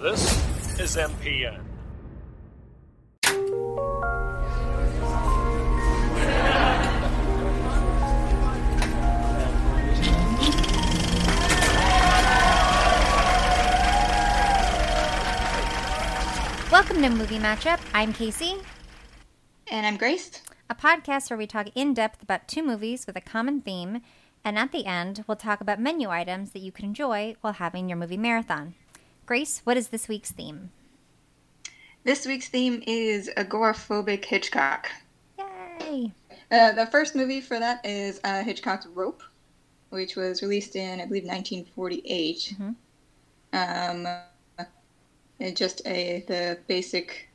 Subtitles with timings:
[0.00, 0.22] This
[0.80, 1.60] is MPN.
[16.72, 17.80] Welcome to Movie Matchup.
[17.92, 18.56] I'm Casey,
[19.68, 20.40] And I'm Grace.
[20.68, 24.00] a podcast where we talk in depth about two movies with a common theme,
[24.44, 27.88] and at the end, we'll talk about menu items that you can enjoy while having
[27.88, 28.74] your movie marathon.
[29.30, 30.72] Grace, what is this week's theme?
[32.02, 34.90] This week's theme is agoraphobic Hitchcock.
[35.38, 36.10] Yay!
[36.50, 39.22] Uh, the first movie for that is uh, Hitchcock's Rope,
[39.90, 42.56] which was released in, I believe, 1948.
[42.58, 42.74] Mhm.
[43.52, 47.28] Um, just a the basic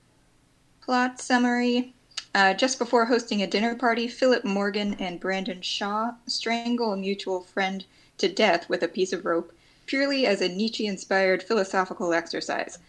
[0.82, 1.94] plot summary.
[2.34, 7.40] Uh, just before hosting a dinner party, Philip Morgan and Brandon Shaw strangle a mutual
[7.40, 7.86] friend
[8.18, 9.54] to death with a piece of rope,
[9.86, 12.80] purely as a Nietzsche-inspired philosophical exercise.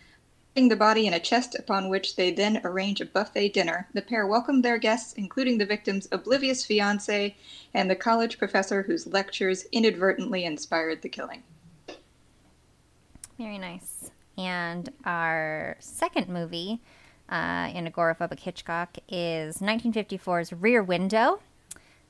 [0.54, 4.00] Putting the body in a chest upon which they then arrange a buffet dinner, the
[4.00, 7.36] pair welcome their guests, including the victim's oblivious fiance
[7.74, 11.42] and the college professor whose lectures inadvertently inspired the killing.
[13.38, 14.10] Very nice.
[14.38, 16.80] And our second movie
[17.28, 21.40] uh, in Agoraphobic Hitchcock is 1954's Rear Window.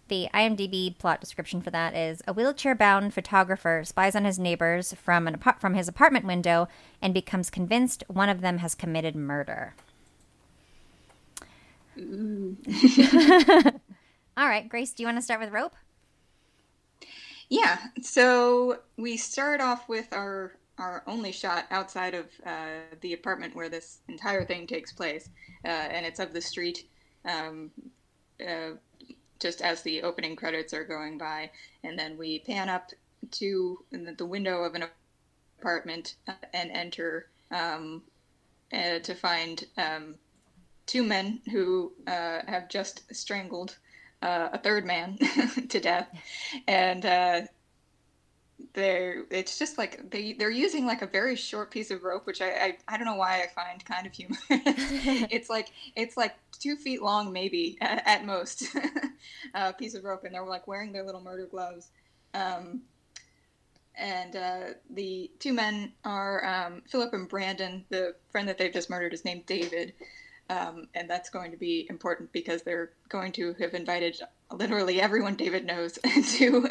[0.09, 5.27] The IMDb plot description for that is a wheelchair-bound photographer spies on his neighbors from
[5.27, 6.69] an apart- from his apartment window
[7.03, 9.75] and becomes convinced one of them has committed murder.
[14.37, 15.75] All right, Grace, do you want to start with Rope?
[17.49, 23.57] Yeah, so we start off with our our only shot outside of uh, the apartment
[23.57, 25.31] where this entire thing takes place,
[25.65, 26.87] uh, and it's of the street,
[27.25, 27.71] um,
[28.47, 28.73] uh,
[29.41, 31.51] just as the opening credits are going by,
[31.85, 32.91] and then we pan up
[33.33, 34.85] to the the window of an
[35.59, 38.03] apartment uh, and enter um,
[38.73, 40.15] uh, to find um,
[40.87, 43.77] two men who uh, have just strangled
[44.23, 45.19] uh, a third man
[45.69, 46.09] to death,
[46.67, 47.43] and uh,
[48.73, 52.41] they're it's just like they they're using like a very short piece of rope, which
[52.41, 54.43] I I, I don't know why I find kind of humorous.
[54.51, 58.65] it's like it's like two feet long, maybe at, at most,
[59.55, 61.89] a piece of rope, and they're like wearing their little murder gloves.
[62.35, 62.83] Um,
[63.99, 67.85] and uh, the two men are um, Philip and Brandon.
[67.89, 69.95] The friend that they've just murdered is named David.
[70.49, 74.21] Um, and that's going to be important because they're going to have invited
[74.53, 75.99] literally everyone David knows
[76.37, 76.69] to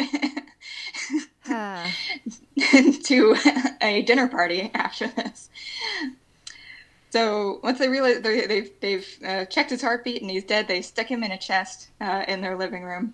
[3.06, 3.36] To
[3.82, 5.50] a dinner party after this.
[7.12, 10.82] So once they realize they, they've they've uh, checked his heartbeat and he's dead, they
[10.82, 13.14] stick him in a chest uh, in their living room,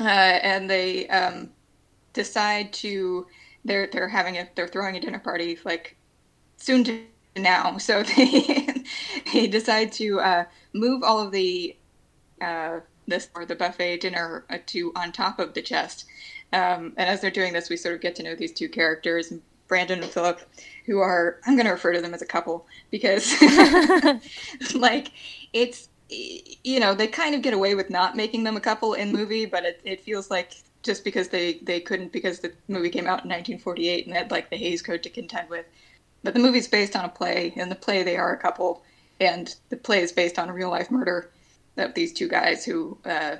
[0.00, 1.50] uh, and they um,
[2.14, 3.26] decide to
[3.64, 5.96] they're they're having a they're throwing a dinner party like
[6.56, 7.04] soon to
[7.36, 7.78] now.
[7.78, 8.84] So they
[9.32, 11.76] they decide to uh, move all of the
[12.40, 16.06] uh, this or the buffet dinner uh, to on top of the chest.
[16.52, 19.32] Um, and as they're doing this, we sort of get to know these two characters,
[19.66, 20.40] Brandon and Philip,
[20.86, 23.34] who are I'm going to refer to them as a couple because
[24.74, 25.12] like
[25.52, 29.12] it's you know they kind of get away with not making them a couple in
[29.12, 33.04] movie, but it, it feels like just because they they couldn't because the movie came
[33.04, 35.66] out in 1948 and they had like the Hays Code to contend with.
[36.22, 37.52] But the movie's based on a play.
[37.56, 38.82] and the play, they are a couple,
[39.20, 41.30] and the play is based on a real life murder
[41.76, 43.36] of these two guys who uh,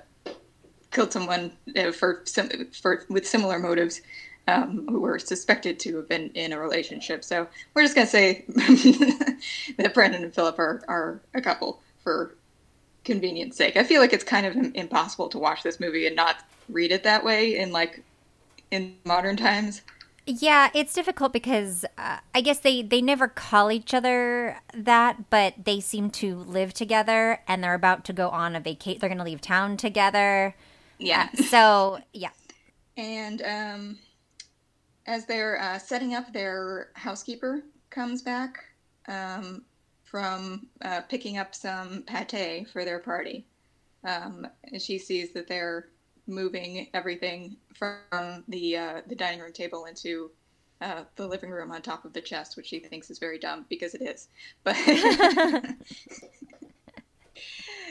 [0.90, 4.00] killed someone uh, for sim- for with similar motives,
[4.46, 7.24] um, who were suspected to have been in a relationship.
[7.24, 8.44] So we're just gonna say
[9.76, 12.34] that Brandon and Philip are are a couple for
[13.04, 13.76] convenience sake.
[13.76, 17.02] I feel like it's kind of impossible to watch this movie and not read it
[17.04, 18.02] that way in like
[18.70, 19.82] in modern times.
[20.26, 25.54] Yeah, it's difficult because uh, I guess they they never call each other that, but
[25.64, 29.00] they seem to live together, and they're about to go on a vacate.
[29.00, 30.54] They're going to leave town together.
[30.98, 31.28] Yeah.
[31.48, 32.30] So yeah,
[32.96, 33.98] And um,
[35.06, 38.64] as they're uh, setting up, their housekeeper comes back
[39.06, 39.64] um,
[40.04, 43.46] from uh, picking up some pate for their party.
[44.04, 45.88] Um, and she sees that they're
[46.26, 50.30] moving everything from the uh, the dining room table into
[50.80, 53.66] uh, the living room on top of the chest, which she thinks is very dumb
[53.68, 54.28] because it is.
[54.64, 54.76] But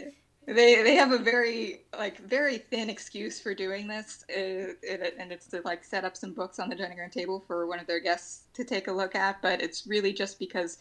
[0.47, 5.31] they they have a very like very thin excuse for doing this, uh, it, and
[5.31, 7.87] it's to like set up some books on the dining room table for one of
[7.87, 9.41] their guests to take a look at.
[9.41, 10.77] But it's really just because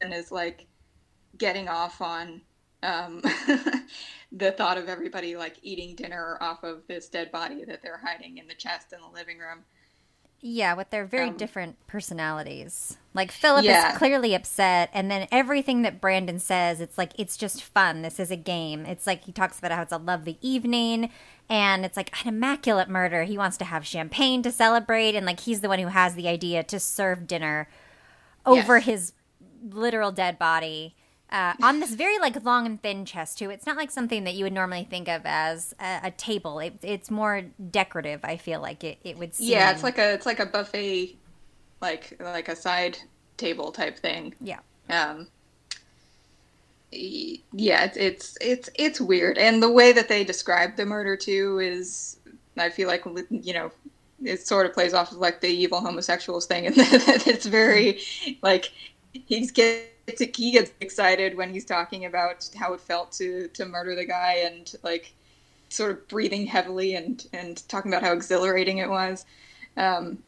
[0.00, 0.66] and is like
[1.36, 2.42] getting off on
[2.82, 3.20] um,
[4.32, 8.38] the thought of everybody like eating dinner off of this dead body that they're hiding
[8.38, 9.64] in the chest in the living room.
[10.48, 12.98] Yeah, with their very Um, different personalities.
[13.14, 13.90] Like Philip Yeah.
[13.92, 18.02] is clearly upset, and then everything that Brandon says, it's like it's just fun.
[18.02, 18.86] This is a game.
[18.86, 21.10] It's like he talks about how it's a lovely evening,
[21.48, 23.24] and it's like an immaculate murder.
[23.24, 26.28] He wants to have champagne to celebrate, and like he's the one who has the
[26.28, 27.68] idea to serve dinner
[28.44, 28.86] over Yes.
[28.86, 29.12] his
[29.68, 30.94] literal dead body.
[31.36, 33.50] Uh, on this very like long and thin chest too.
[33.50, 36.60] It's not like something that you would normally think of as a, a table.
[36.60, 38.20] It, it's more decorative.
[38.24, 39.50] I feel like it, it would seem.
[39.50, 41.14] Yeah, it's like a it's like a buffet,
[41.82, 42.96] like like a side
[43.36, 44.34] table type thing.
[44.40, 44.60] yeah.
[44.88, 45.28] Um,
[46.90, 51.58] yeah, it's, it's it's it's weird, and the way that they describe the murder too
[51.58, 52.16] is,
[52.56, 53.70] I feel like you know,
[54.24, 58.00] it sort of plays off of like the evil homosexuals thing, and that it's very
[58.40, 58.72] like
[59.26, 63.94] he's gets he gets excited when he's talking about how it felt to to murder
[63.94, 65.12] the guy and like
[65.68, 69.24] sort of breathing heavily and and talking about how exhilarating it was.
[69.76, 70.18] Um,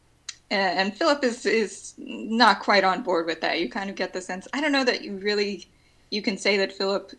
[0.51, 3.59] and, and Philip is is not quite on board with that.
[3.59, 4.47] You kind of get the sense.
[4.53, 5.67] I don't know that you really
[6.11, 7.13] you can say that Philip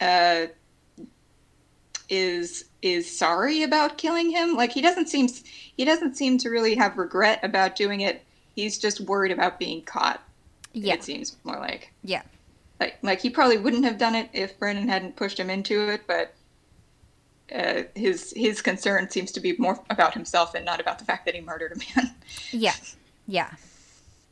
[0.00, 0.46] uh,
[2.08, 4.54] is is sorry about killing him.
[4.54, 5.28] Like he doesn't seem
[5.76, 8.22] he doesn't seem to really have regret about doing it.
[8.54, 10.22] He's just worried about being caught.
[10.78, 10.94] Yeah.
[10.94, 12.22] It seems more like Yeah.
[12.78, 16.02] like like he probably wouldn't have done it if Brandon hadn't pushed him into it,
[16.06, 16.34] but
[17.54, 21.24] uh, his his concern seems to be more about himself and not about the fact
[21.24, 22.14] that he murdered a man.
[22.50, 22.74] Yeah.
[23.26, 23.50] Yeah.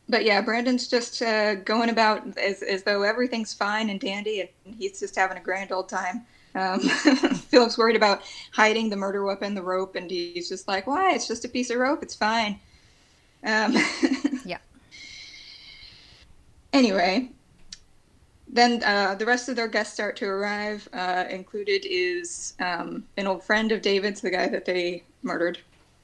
[0.09, 4.75] But yeah, Brandon's just uh, going about as as though everything's fine and dandy, and
[4.79, 6.27] he's just having a grand old time.
[6.55, 6.81] Um,
[7.51, 8.21] Philip's worried about
[8.53, 11.15] hiding the murder weapon, the rope, and he's just like, "Why?
[11.15, 12.03] It's just a piece of rope.
[12.03, 12.61] It's fine."
[13.47, 13.75] Um.
[16.75, 17.31] Anyway,
[18.49, 20.89] then uh, the rest of their guests start to arrive.
[20.93, 25.57] Uh, included is um, an old friend of David's, the guy that they murdered,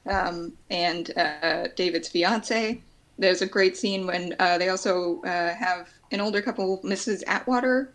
[0.05, 2.81] um, and uh, David's fiance.
[3.19, 7.21] There's a great scene when uh, they also uh, have an older couple, Mrs.
[7.27, 7.91] Atwater,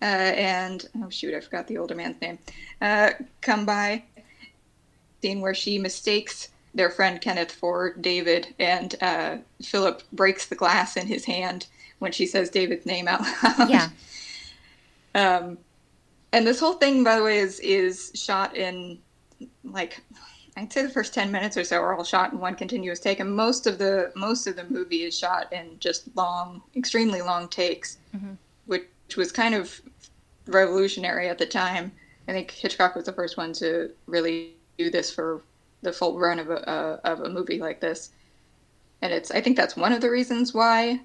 [0.00, 2.38] uh, and oh shoot, I forgot the older man's name,
[3.42, 4.04] come by.
[5.20, 8.94] Scene where she mistakes their friend Kenneth for David, and
[9.62, 11.66] Philip breaks the glass in his hand
[12.00, 13.70] when she says David's name out loud.
[13.70, 13.88] Yeah.
[15.12, 15.58] Um,
[16.32, 18.98] and this whole thing, by the way, is is shot in
[19.64, 20.00] like
[20.56, 23.18] I'd say the first ten minutes or so are all shot in one continuous take,
[23.18, 27.48] and most of the most of the movie is shot in just long, extremely long
[27.48, 27.98] takes,
[28.66, 29.80] which, which was kind of
[30.46, 31.90] revolutionary at the time.
[32.28, 35.42] I think Hitchcock was the first one to really do this for
[35.82, 38.10] the full run of a uh, of a movie like this,
[39.02, 41.00] and it's I think that's one of the reasons why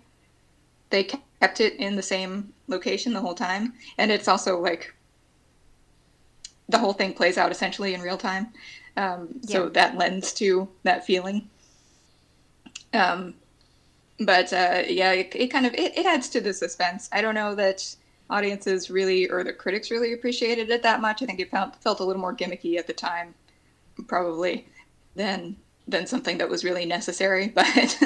[0.90, 3.74] they kept it in the same location the whole time.
[3.98, 4.94] And it's also like
[6.70, 8.48] the whole thing plays out essentially in real time.
[8.98, 11.50] Um, so that lends to that feeling.
[12.94, 13.36] Um,
[14.20, 17.10] but uh, yeah it, it kind of it, it adds to the suspense.
[17.12, 17.96] I don't know that
[18.30, 21.22] audiences really or the critics really appreciated it that much.
[21.22, 23.36] I think it felt, felt a little more gimmicky at the time
[24.08, 24.68] probably
[25.16, 27.98] than than something that was really necessary but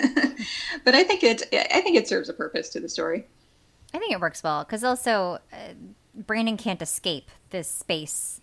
[0.85, 3.25] but i think it i think it serves a purpose to the story
[3.91, 5.73] I think it works well because also uh,
[6.13, 8.39] Brandon can't escape this space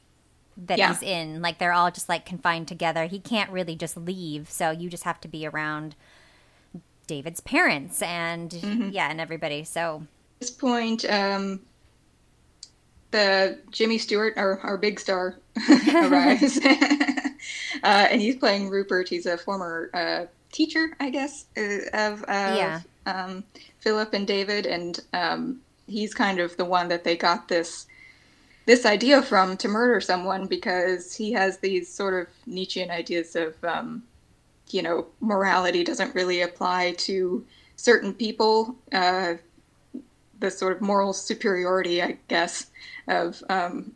[0.56, 0.88] that Yeah.
[0.88, 1.40] he's in.
[1.40, 3.04] Like they're all just like confined together.
[3.06, 4.50] He can't really just leave.
[4.50, 5.94] So you just have to be around
[7.06, 8.52] David's parents and
[8.92, 9.62] yeah, and everybody.
[9.62, 10.02] So
[10.34, 11.60] At this point, um,
[13.12, 15.38] the Jimmy Stewart, our, our big star,
[15.94, 16.58] arrives,
[17.82, 19.08] uh, and he's playing Rupert.
[19.08, 22.80] He's a former uh, teacher, I guess, uh, of, of Yeah.
[23.06, 23.44] um,
[23.80, 27.86] Philip and David, and um, he's kind of the one that they got this
[28.66, 33.62] this idea from to murder someone because he has these sort of Nietzschean ideas of,
[33.64, 34.02] um,
[34.70, 37.44] you know, morality doesn't really apply to
[37.76, 38.76] certain people.
[38.92, 39.34] Uh,
[40.38, 42.66] the sort of moral superiority, I guess,
[43.08, 43.92] of um,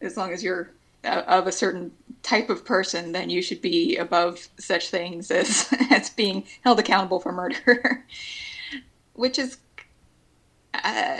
[0.00, 0.70] as long as you're
[1.04, 6.10] of a certain type of person, then you should be above such things as as
[6.10, 8.04] being held accountable for murder,
[9.14, 9.58] which is.
[10.74, 11.16] Uh,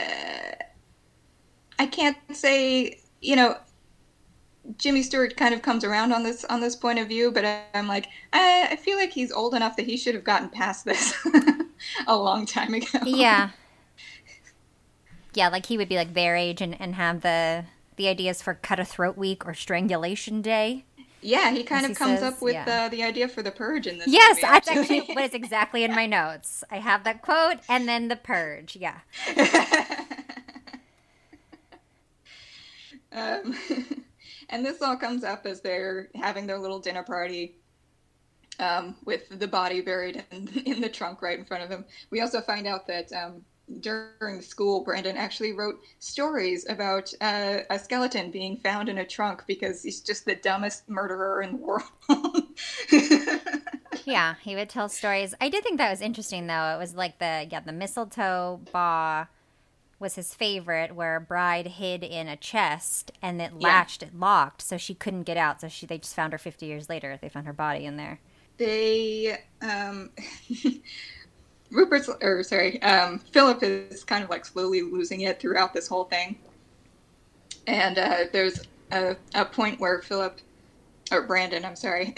[1.79, 3.57] I can't say, you know,
[4.77, 7.87] Jimmy Stewart kind of comes around on this on this point of view, but I'm
[7.87, 11.15] like, I, I feel like he's old enough that he should have gotten past this
[12.07, 12.99] a long time ago.
[13.05, 13.49] yeah,
[15.33, 17.65] yeah, like he would be like their age and, and have the
[17.99, 20.85] the ideas for cut a throat week or strangulation day.
[21.21, 22.85] Yeah, he kind of comes says, up with yeah.
[22.85, 24.07] uh, the idea for the purge in this.
[24.07, 25.01] Yes, movie, that's actually.
[25.01, 26.63] what is exactly in my notes.
[26.71, 28.77] I have that quote and then the purge.
[28.77, 28.99] Yeah.
[33.11, 33.53] um,
[34.49, 37.57] and this all comes up as they're having their little dinner party.
[38.59, 41.85] um, with the body buried in, in the trunk right in front of him.
[42.11, 43.43] We also find out that um,
[43.79, 49.43] during school, Brandon actually wrote stories about uh, a skeleton being found in a trunk
[49.47, 52.43] because he's just the dumbest murderer in the world.
[54.05, 55.33] yeah, he would tell stories.
[55.39, 56.73] I did think that was interesting, though.
[56.75, 59.27] It was like the yeah the mistletoe bough
[59.99, 64.61] was his favorite, where a Bride hid in a chest and it latched, it locked,
[64.61, 65.61] so she couldn't get out.
[65.61, 67.19] So she they just found her fifty years later.
[67.21, 68.19] They found her body in there.
[68.57, 70.09] They um.
[71.71, 76.05] Rupert's, or sorry, um, Philip is kind of like slowly losing it throughout this whole
[76.05, 76.37] thing.
[77.67, 78.61] And uh, there's
[78.91, 80.39] a, a point where Philip,
[81.11, 82.13] or Brandon, I'm sorry,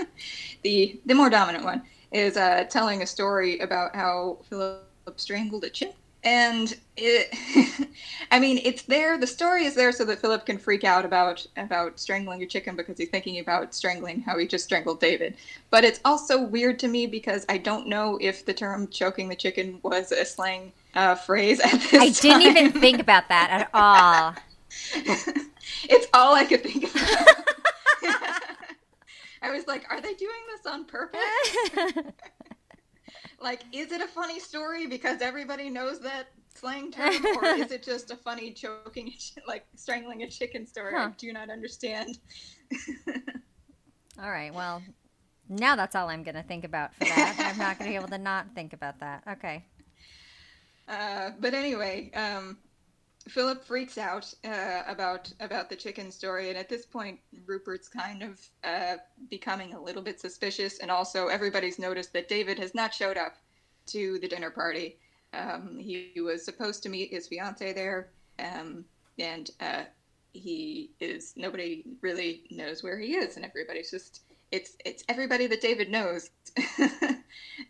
[0.62, 1.82] the the more dominant one,
[2.12, 4.84] is uh, telling a story about how Philip
[5.16, 7.88] strangled a chimp and it
[8.30, 11.46] i mean it's there the story is there so that philip can freak out about
[11.56, 15.36] about strangling a chicken because he's thinking about strangling how he just strangled david.
[15.70, 19.36] But it's also weird to me because i don't know if the term choking the
[19.36, 23.70] chicken was a slang uh, phrase at this i didn't even think about that at
[23.74, 24.34] all.
[25.84, 27.28] It's all i could think about
[29.42, 31.20] i was like are they doing this on purpose
[33.40, 37.14] like is it a funny story because everybody knows that slang term?
[37.36, 39.12] Or is it just a funny choking
[39.46, 40.92] like strangling a chicken story?
[40.94, 41.08] Huh.
[41.10, 42.18] i do not understand.
[44.22, 44.82] All right well
[45.48, 47.36] now that's all i'm going to think about for that.
[47.38, 49.22] I'm not going to be able to not think about that.
[49.28, 49.64] Okay.
[50.88, 52.56] Uh, but anyway um,
[53.28, 58.22] Philip freaks out uh, about about the chicken story, and at this point, Rupert's kind
[58.22, 58.96] of uh,
[59.30, 63.36] becoming a little bit suspicious, and also everybody's noticed that David has not showed up
[63.86, 64.98] to the dinner party.
[65.32, 68.84] Um, he, he, was supposed to meet his fiance there, um,
[69.18, 69.84] and uh,
[70.32, 74.20] he is nobody really knows where he is, and everybody's just
[74.52, 76.28] it's it's everybody that David knows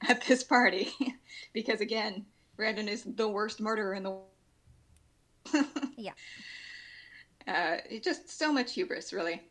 [0.08, 0.92] at this party,
[1.52, 4.33] because again, Brandon is the worst murderer in the world
[5.96, 6.12] yeah.
[7.46, 9.42] Uh, just so much hubris, really.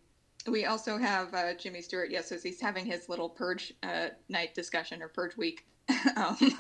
[0.48, 4.54] We also have uh, Jimmy Stewart, yes, as he's having his little purge uh, night
[4.54, 5.66] discussion or purge week.
[6.18, 6.38] um,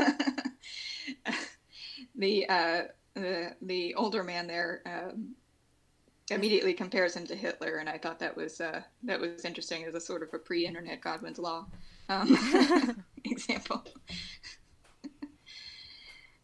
[2.15, 2.81] the, uh,
[3.15, 5.35] the the older man there um,
[6.31, 9.95] immediately compares him to Hitler, and I thought that was uh, that was interesting as
[9.95, 11.65] a sort of a pre-internet Godwin's law
[12.09, 13.83] um, example.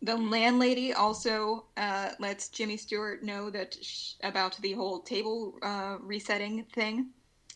[0.02, 5.98] The landlady also uh, lets Jimmy Stewart know that sh- about the whole table uh,
[6.00, 7.10] resetting thing,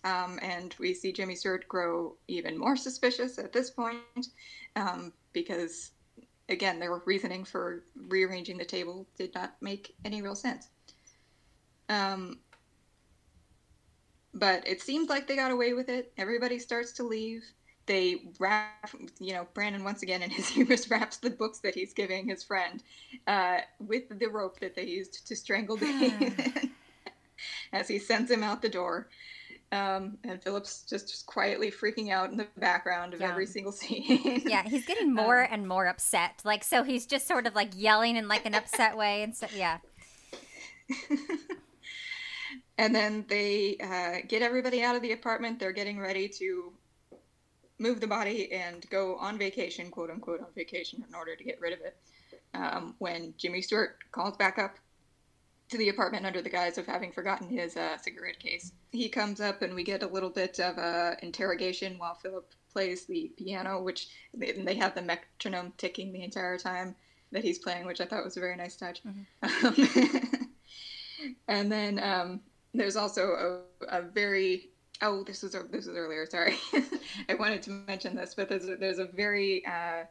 [0.03, 4.27] um, and we see Jimmy Stewart grow even more suspicious at this point
[4.75, 5.91] um, because,
[6.49, 10.67] again, their reasoning for rearranging the table did not make any real sense.
[11.87, 12.39] Um,
[14.33, 16.11] but it seems like they got away with it.
[16.17, 17.43] Everybody starts to leave
[17.85, 21.93] they wrap, you know, Brandon once again in his humorous wraps the books that he's
[21.93, 22.83] giving his friend
[23.27, 26.33] uh, with the rope that they used to strangle David
[27.73, 29.09] as he sends him out the door.
[29.71, 33.29] Um, and Philip's just, just quietly freaking out in the background of yeah.
[33.29, 34.43] every single scene.
[34.45, 36.41] yeah, he's getting more um, and more upset.
[36.45, 39.47] Like, so he's just sort of like yelling in like an upset way and so,
[39.55, 39.79] yeah.
[42.77, 45.59] and then they uh, get everybody out of the apartment.
[45.59, 46.71] They're getting ready to
[47.83, 51.59] move the body and go on vacation, quote unquote, on vacation in order to get
[51.59, 51.97] rid of it.
[52.53, 54.77] Um, when Jimmy Stewart calls back up
[55.69, 59.41] to the apartment under the guise of having forgotten his uh, cigarette case, he comes
[59.41, 63.81] up and we get a little bit of a interrogation while Philip plays the piano,
[63.81, 66.95] which they, they have the metronome ticking the entire time
[67.31, 69.01] that he's playing, which I thought was a very nice touch.
[69.03, 69.65] Mm-hmm.
[69.65, 70.49] Um,
[71.47, 72.41] and then um,
[72.73, 74.69] there's also a, a very
[75.03, 76.25] oh, this was this was earlier.
[76.25, 76.55] Sorry,
[77.29, 80.05] I wanted to mention this, but there's a, there's a very uh,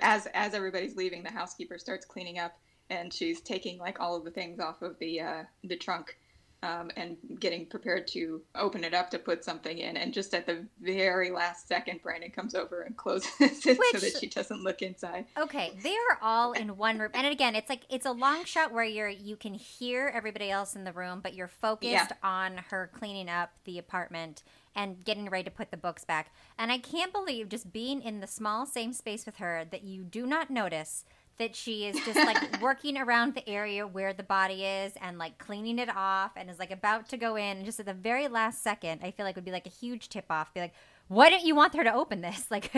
[0.00, 4.24] as as everybody's leaving, the housekeeper starts cleaning up, and she's taking like all of
[4.24, 6.16] the things off of the uh, the trunk
[6.62, 9.96] um, and getting prepared to open it up to put something in.
[9.96, 13.98] And just at the very last second, Brandon comes over and closes it Which, so
[13.98, 15.26] that she doesn't look inside.
[15.38, 18.72] Okay, they are all in one room, and again, it's like it's a long shot
[18.72, 22.08] where you're you can hear everybody else in the room, but you're focused yeah.
[22.22, 24.42] on her cleaning up the apartment
[24.74, 26.32] and getting ready to put the books back.
[26.58, 30.04] And I can't believe just being in the small same space with her that you
[30.04, 31.04] do not notice
[31.40, 35.38] that she is just like working around the area where the body is and like
[35.38, 37.56] cleaning it off and is like about to go in.
[37.56, 40.08] And just at the very last second i feel like would be like a huge
[40.08, 40.54] tip off.
[40.54, 40.74] Be like
[41.08, 42.46] why don't you want her to open this?
[42.50, 42.70] Like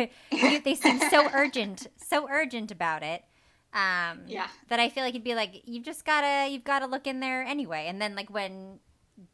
[0.65, 3.23] they seem so urgent so urgent about it
[3.75, 4.49] um yeah.
[4.69, 7.43] that i feel like you'd be like you've just gotta you've gotta look in there
[7.43, 7.87] anyway.
[7.89, 8.79] And then like when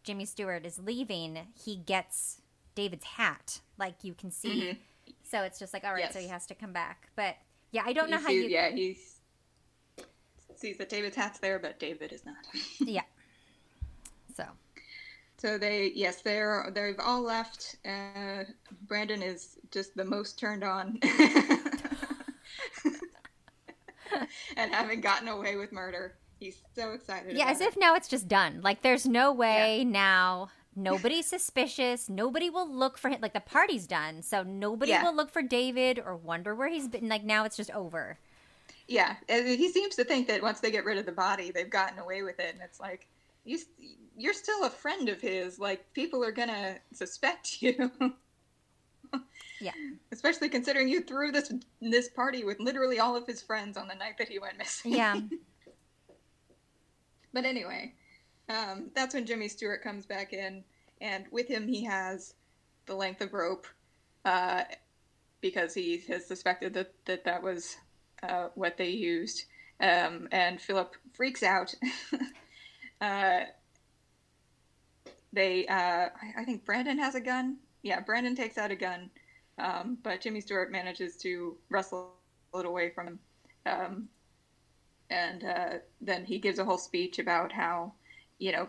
[0.02, 2.40] jimmy stewart is leaving he gets
[2.74, 3.60] david's hat.
[3.76, 4.48] Like you can see.
[4.62, 5.12] Mm-hmm.
[5.24, 6.12] So it's just like, all right, Yes.
[6.14, 7.08] so he has to come back.
[7.16, 7.36] But
[7.72, 8.42] yeah, I don't know He how you.
[8.44, 8.96] Yeah, he
[10.58, 12.36] sees that David's hat's there, but David is not.
[12.80, 13.02] Yeah.
[14.36, 14.44] So
[15.36, 17.76] So they, yes, they're they've all left.
[17.86, 18.44] Uh,
[18.86, 20.98] Brandon is just the most turned on,
[24.56, 27.36] and having gotten away with murder, he's so excited.
[27.36, 27.68] yeah, as it.
[27.68, 28.60] if now it's just done.
[28.62, 30.48] Like there's no way now.
[30.76, 32.08] Nobody's suspicious.
[32.08, 33.18] Nobody will look for him.
[33.20, 35.02] Like the party's done, so nobody Yeah.
[35.02, 37.08] will look for David or wonder where he's been.
[37.08, 38.18] Like now it's just over.
[38.88, 41.68] Yeah, and he seems to think that once they get rid of the body, they've
[41.68, 43.06] gotten away with it, and it's like
[43.44, 43.58] you,
[44.16, 45.58] you're still a friend of his.
[45.58, 47.92] Like people are gonna suspect you.
[49.60, 49.72] Yeah.
[50.12, 53.94] Especially considering you threw this this party with literally all of his friends on the
[53.94, 54.92] night that he went missing.
[54.92, 55.20] Yeah.
[57.30, 57.92] But anyway,
[58.48, 60.64] um, that's when Jimmy Stewart comes back in,
[61.02, 62.32] and with him he has
[62.86, 63.66] the length of rope,
[64.24, 64.64] uh,
[65.42, 67.76] because he has suspected that that, that was
[68.22, 69.44] uh, what they used.
[69.80, 71.74] Um, and Philip freaks out.
[73.00, 73.40] uh,
[75.32, 77.58] they, uh, I, think Brandon has a gun.
[77.82, 79.10] Yeah, Brandon takes out a gun,
[79.58, 82.14] um, but Jimmy Stewart manages to wrestle
[82.54, 83.18] it away from him.
[83.66, 84.08] Um,
[85.10, 87.92] and uh, then he gives a whole speech about how,
[88.38, 88.68] you know,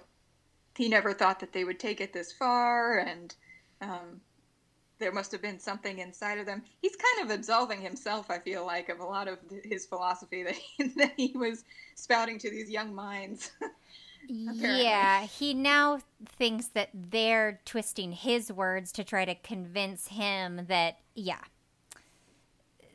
[0.75, 3.36] he never thought that they would take it this far, and
[3.82, 4.22] um,
[5.00, 6.62] there must have been something inside of them.
[6.82, 10.56] He's kind of absolving himself, I feel like, of a lot of his philosophy that
[10.56, 11.63] he, that he was
[11.96, 13.51] spouting to these young minds.
[14.32, 21.00] Yeah, he now thinks that they're twisting his words to try to convince him that
[21.15, 21.39] yeah,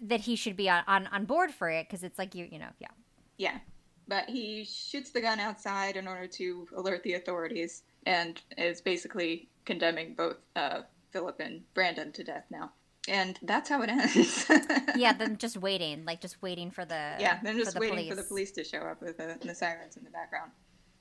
[0.00, 2.60] that he should be on on, on board for it because it's like you you
[2.60, 2.88] know yeah
[3.36, 3.58] yeah,
[4.06, 9.48] but he shoots the gun outside in order to alert the authorities, and is basically
[9.64, 10.82] condemning both uh,
[11.14, 12.72] Philip and Brandon to death now.
[13.08, 14.46] And that's how it ends.
[14.96, 18.10] yeah then just waiting like just waiting for the Yeah, they're just for the waiting
[18.10, 20.50] for the police to show up with the, the sirens in the background.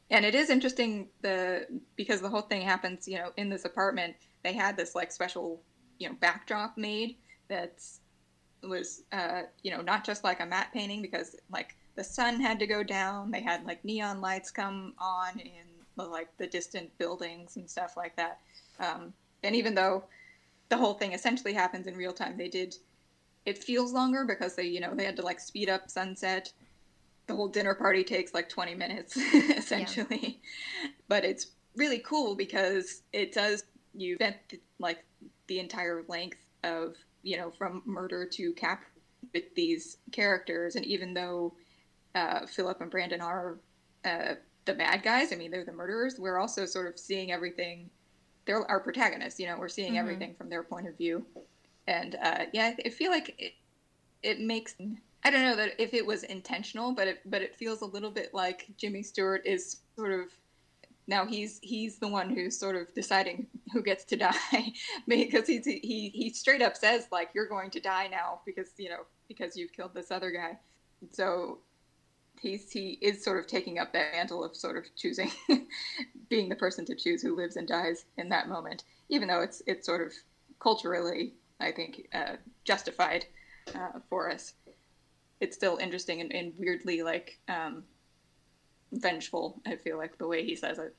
[0.09, 4.15] And it is interesting the because the whole thing happens, you know, in this apartment.
[4.43, 5.61] They had this like special,
[5.97, 8.01] you know, backdrop made that's
[8.61, 12.59] was uh, you know not just like a matte painting because like the sun had
[12.59, 13.31] to go down.
[13.31, 17.95] They had like neon lights come on in the, like the distant buildings and stuff
[17.95, 18.39] like that.
[18.79, 20.05] Um, and even though
[20.69, 22.75] the whole thing essentially happens in real time, they did
[23.45, 26.51] it feels longer because they you know they had to like speed up sunset.
[27.27, 29.15] The whole dinner party takes like 20 minutes
[29.57, 30.41] essentially.
[31.07, 34.35] But it's really cool because it does you spent
[34.79, 35.05] like
[35.47, 38.83] the entire length of you know from murder to cap
[39.33, 40.75] with these characters.
[40.75, 41.53] And even though
[42.15, 43.57] uh, philip and brandon are
[44.05, 47.89] uh, the bad guys i mean they're the murderers we're also sort of seeing everything
[48.45, 51.25] they're our protagonists you know we're seeing everything from their point of view
[51.87, 53.53] and uh, yeah I, I feel like it,
[54.21, 54.75] it makes
[55.25, 58.11] I don't know that if it was intentional, but it but it feels a little
[58.11, 60.27] bit like Jimmy Stewart is sort of
[61.07, 64.73] now he's he's the one who's sort of deciding who gets to die
[65.07, 68.89] because he's, he he straight up says like you're going to die now because you
[68.89, 70.57] know because you've killed this other guy.
[71.11, 71.59] So
[72.39, 75.31] he's he is sort of taking up that mantle of sort of choosing
[76.29, 79.61] being the person to choose who lives and dies in that moment, even though it's
[79.67, 80.13] it's sort of
[80.59, 83.25] culturally I think uh, justified
[83.75, 84.53] uh, for us
[85.39, 87.83] it's still interesting and, and weirdly like um,
[88.93, 89.61] vengeful.
[89.65, 90.95] I feel like the way he says it.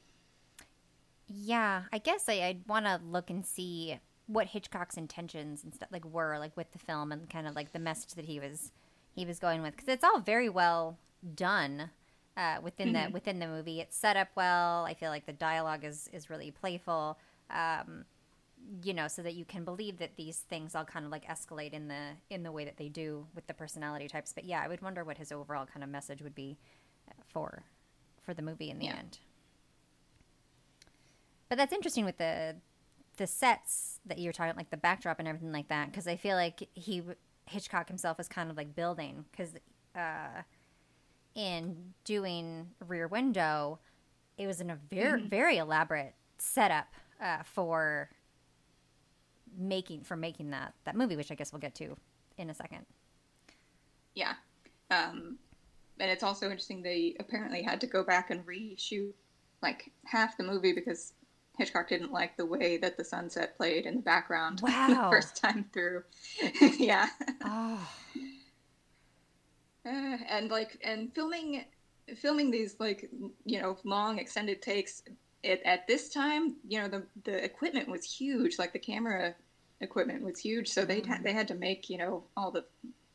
[1.29, 5.89] yeah i guess I, i'd want to look and see what hitchcock's intentions and stuff
[5.91, 8.73] like were like with the film and kind of like the message that he was
[9.15, 10.99] he was going with because it's all very well
[11.35, 11.91] done
[12.37, 13.81] uh, within the within the movie.
[13.81, 14.85] It's set up well.
[14.85, 17.19] I feel like the dialogue is is really playful
[17.51, 18.05] um,
[18.83, 21.73] you know so that you can believe that these things all kind of like escalate
[21.73, 24.33] in the in the way that they do with the personality types.
[24.33, 26.59] But yeah i would wonder what his overall kind of message would be
[27.09, 27.65] uh, for
[28.23, 28.97] for the movie in the Yeah.
[28.97, 29.19] end.
[31.49, 32.57] But that's interesting with the
[33.17, 36.35] the sets that you're talking like the backdrop and everything like that because i feel
[36.37, 37.01] like he
[37.47, 39.51] hitchcock himself is kind of like building because
[39.95, 40.43] uh
[41.35, 43.79] in doing rear window
[44.39, 46.87] it was in a very very elaborate setup
[47.23, 48.09] uh, for
[49.57, 51.97] making for making that that movie which i guess we'll get to
[52.39, 52.85] in a second
[54.15, 54.35] Yeah,
[54.91, 55.39] um,
[56.01, 59.13] and it's also interesting they apparently had to go back and reshoot
[59.63, 61.13] like half the movie because
[61.57, 64.89] Hitchcock didn't like the way that the sunset played in the background Wow.
[64.89, 66.03] the first time through.
[66.79, 67.09] yeah.
[67.45, 67.89] oh
[69.87, 71.65] Uh, and like and filming
[72.17, 73.09] filming these like
[73.45, 75.03] you know long extended takes
[75.43, 79.35] it, at this time you know the the equipment was huge like the camera
[79.85, 82.65] equipment was huge, so they they had to make you know all the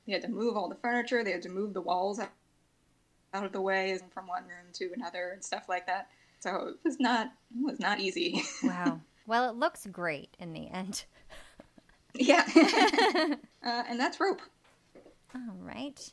[0.05, 2.31] they had to move all the furniture, they had to move the walls out,
[3.33, 6.07] out of the way from one room to another and stuff like that.
[6.39, 8.43] So it was not it was not easy.
[8.63, 9.01] wow.
[9.27, 11.05] Well, it looks great in the end.
[12.15, 12.43] yeah,
[13.63, 14.41] uh, and that's rope.
[15.35, 16.11] All right,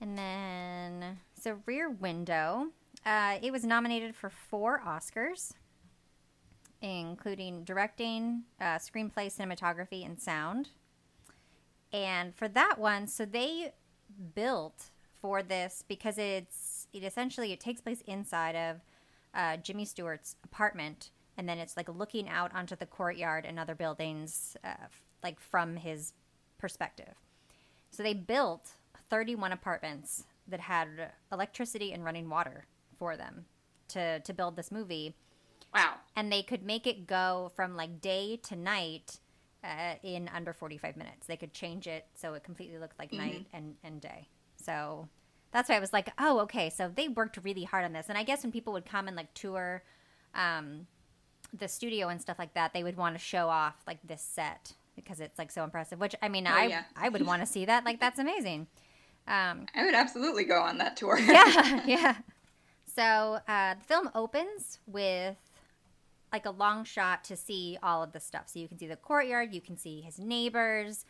[0.00, 2.68] and then so Rear Window.
[3.06, 5.52] Uh, it was nominated for four Oscars
[6.80, 10.70] including directing, uh, screenplay, cinematography, and sound.
[11.92, 13.72] And for that one, so they
[14.34, 18.76] built for this because it's it essentially it takes place inside of
[19.34, 23.74] uh, Jimmy Stewart's apartment, and then it's like looking out onto the courtyard and other
[23.74, 24.86] buildings, uh,
[25.22, 26.12] like from his
[26.58, 27.14] perspective.
[27.90, 28.72] So they built
[29.10, 32.66] 31 apartments that had electricity and running water
[32.98, 33.44] for them
[33.88, 35.14] to to build this movie
[35.74, 35.94] Wow.
[36.16, 39.18] And they could make it go from like day to night
[39.62, 41.26] uh, in under 45 minutes.
[41.26, 43.26] They could change it so it completely looked like mm-hmm.
[43.26, 44.28] night and, and day.
[44.56, 45.08] So
[45.52, 46.70] that's why I was like, oh, okay.
[46.70, 48.06] So they worked really hard on this.
[48.08, 49.82] And I guess when people would come and like tour
[50.34, 50.86] um,
[51.56, 54.74] the studio and stuff like that, they would want to show off like this set
[54.96, 56.00] because it's like so impressive.
[56.00, 56.82] Which I mean, oh, I yeah.
[56.96, 57.84] I would want to see that.
[57.84, 58.66] Like that's amazing.
[59.28, 61.18] Um, I would absolutely go on that tour.
[61.20, 62.16] yeah, yeah.
[62.86, 65.36] So uh, the film opens with
[66.32, 68.44] like a long shot to see all of the stuff.
[68.46, 71.04] So you can see the courtyard, you can see his neighbors,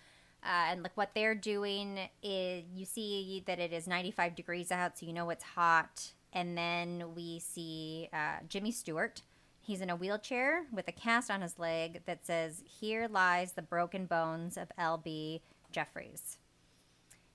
[0.45, 1.99] uh, and like what they're doing.
[2.23, 6.13] Is you see that it is 95 degrees out, so you know it's hot.
[6.33, 9.23] And then we see uh, Jimmy Stewart.
[9.61, 13.63] He's in a wheelchair with a cast on his leg that says, "Here lies the
[13.63, 15.41] broken bones of L.B.
[15.71, 16.39] Jefferies."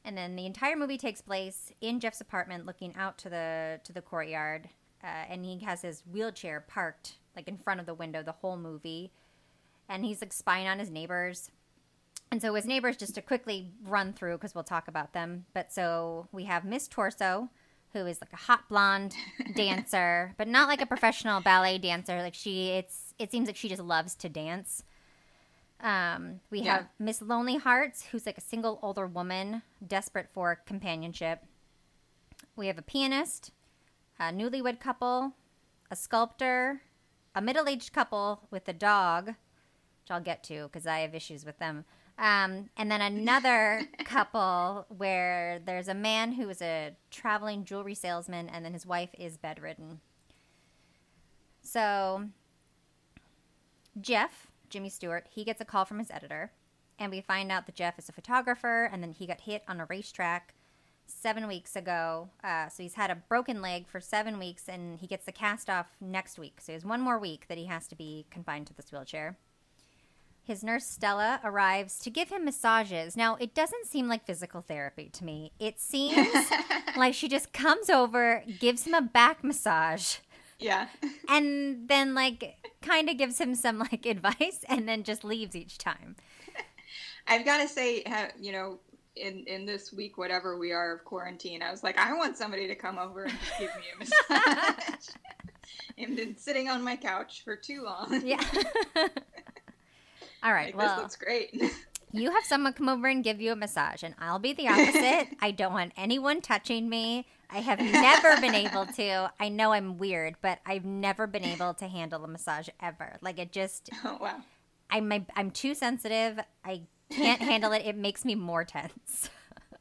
[0.06, 3.94] And then the entire movie takes place in Jeff's apartment, looking out to the to
[3.94, 4.70] the courtyard,
[5.04, 8.58] uh, and he has his wheelchair parked like in front of the window the whole
[8.58, 9.12] movie.
[9.90, 11.52] And he's like spying on his neighbors.
[12.32, 15.46] And so his neighbors, just to quickly run through, because we'll talk about them.
[15.54, 17.50] But so we have Miss Torso,
[17.92, 19.16] who is like a hot blonde
[19.56, 22.22] dancer, but not like a professional ballet dancer.
[22.22, 24.84] Like she, it's it seems like she just loves to dance.
[25.84, 26.78] Um, we yeah.
[26.78, 31.44] have Miss Lonely Hearts, who's like a single older woman desperate for companionship.
[32.56, 33.52] We have a pianist,
[34.18, 35.34] a newlywed couple,
[35.92, 36.82] a sculptor,
[37.36, 41.46] a middle aged couple with a dog, which I'll get to because I have issues
[41.46, 41.84] with them.
[42.18, 48.48] Um, and then another couple where there's a man who is a traveling jewelry salesman,
[48.48, 50.00] and then his wife is bedridden.
[51.62, 52.30] So,
[54.00, 56.52] Jeff, Jimmy Stewart, he gets a call from his editor,
[56.98, 59.80] and we find out that Jeff is a photographer, and then he got hit on
[59.80, 60.56] a racetrack
[61.06, 62.30] seven weeks ago.
[62.44, 65.70] Uh, so he's had a broken leg for seven weeks, and he gets the cast
[65.70, 66.60] off next week.
[66.60, 69.38] So he has one more week that he has to be confined to this wheelchair.
[70.42, 73.16] His nurse Stella arrives to give him massages.
[73.16, 75.52] Now, it doesn't seem like physical therapy to me.
[75.60, 76.36] It seems
[76.98, 80.18] like she just comes over, gives him a back massage.
[80.64, 80.88] Yeah.
[81.30, 85.78] And then, like, kind of gives him some, like, advice and then just leaves each
[85.78, 86.16] time.
[87.28, 88.04] I've got to say,
[88.40, 88.80] you know,
[89.16, 92.68] in in this week, whatever we are of quarantine, I was like, I want somebody
[92.68, 95.10] to come over and just give me a massage.
[95.98, 98.22] and been sitting on my couch for too long.
[98.26, 98.44] Yeah.
[100.44, 100.76] All right.
[100.76, 101.62] Like, well, this looks great.
[102.14, 105.30] You have someone come over and give you a massage, and I'll be the opposite.
[105.42, 107.26] I don't want anyone touching me.
[107.50, 109.32] I have never been able to.
[109.40, 113.18] I know I'm weird, but I've never been able to handle a massage ever.
[113.22, 113.90] Like it just.
[114.06, 114.42] Oh wow.
[114.90, 116.40] I'm I'm too sensitive.
[116.64, 117.84] I can't handle it.
[117.86, 119.30] It makes me more tense.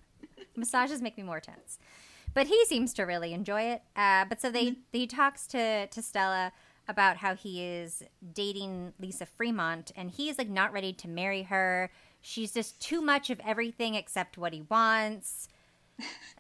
[0.57, 1.79] Massages make me more tense.
[2.33, 3.83] But he seems to really enjoy it.
[3.95, 4.81] Uh, but so they mm-hmm.
[4.93, 6.53] he talks to to Stella
[6.89, 11.91] about how he is dating Lisa Fremont and he's like not ready to marry her.
[12.23, 15.49] She's just too much of everything except what he wants.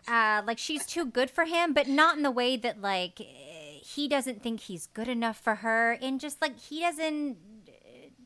[0.09, 4.09] Uh, like she's too good for him, but not in the way that like he
[4.09, 7.37] doesn't think he's good enough for her, and just like he doesn't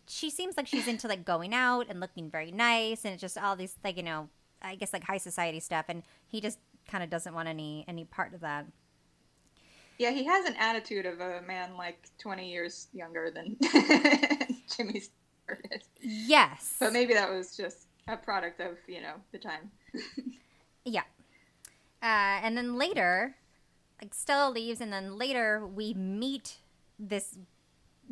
[0.08, 3.36] she seems like she's into like going out and looking very nice and it's just
[3.36, 4.28] all these like you know
[4.62, 5.86] i guess like high society stuff.
[5.88, 8.66] And he just kind of doesn't want any any part of that.
[9.98, 13.56] Yeah he has an attitude of a man like 20 years younger than
[14.76, 15.02] jimmy
[16.00, 19.70] Yes but maybe that was just a product of you know the time
[20.84, 21.02] yeah
[22.02, 23.34] uh, and then later
[24.00, 26.58] like stella leaves and then later we meet
[26.98, 27.38] this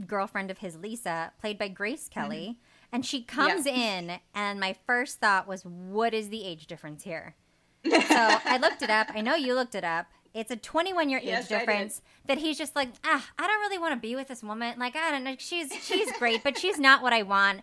[0.06, 2.08] girlfriend of his, Lisa, played by Grace.
[2.08, 2.56] Kelly.
[2.56, 2.60] Mm-hmm.
[2.92, 3.98] And she comes yeah.
[3.98, 7.34] in, and my first thought was, what is the age difference here?
[7.84, 9.08] so I looked it up.
[9.14, 10.06] I know you looked it up.
[10.34, 13.78] It's a 21 year yes, age difference that he's just like, ah, I don't really
[13.78, 14.78] want to be with this woman.
[14.78, 15.36] Like, I don't know.
[15.38, 17.60] She's, she's great, but she's not what I want.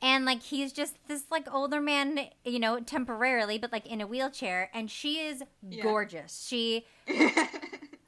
[0.00, 4.06] And like he's just this like older man, you know, temporarily, but like in a
[4.06, 5.82] wheelchair, and she is Yeah.
[5.82, 6.46] gorgeous.
[6.46, 6.86] She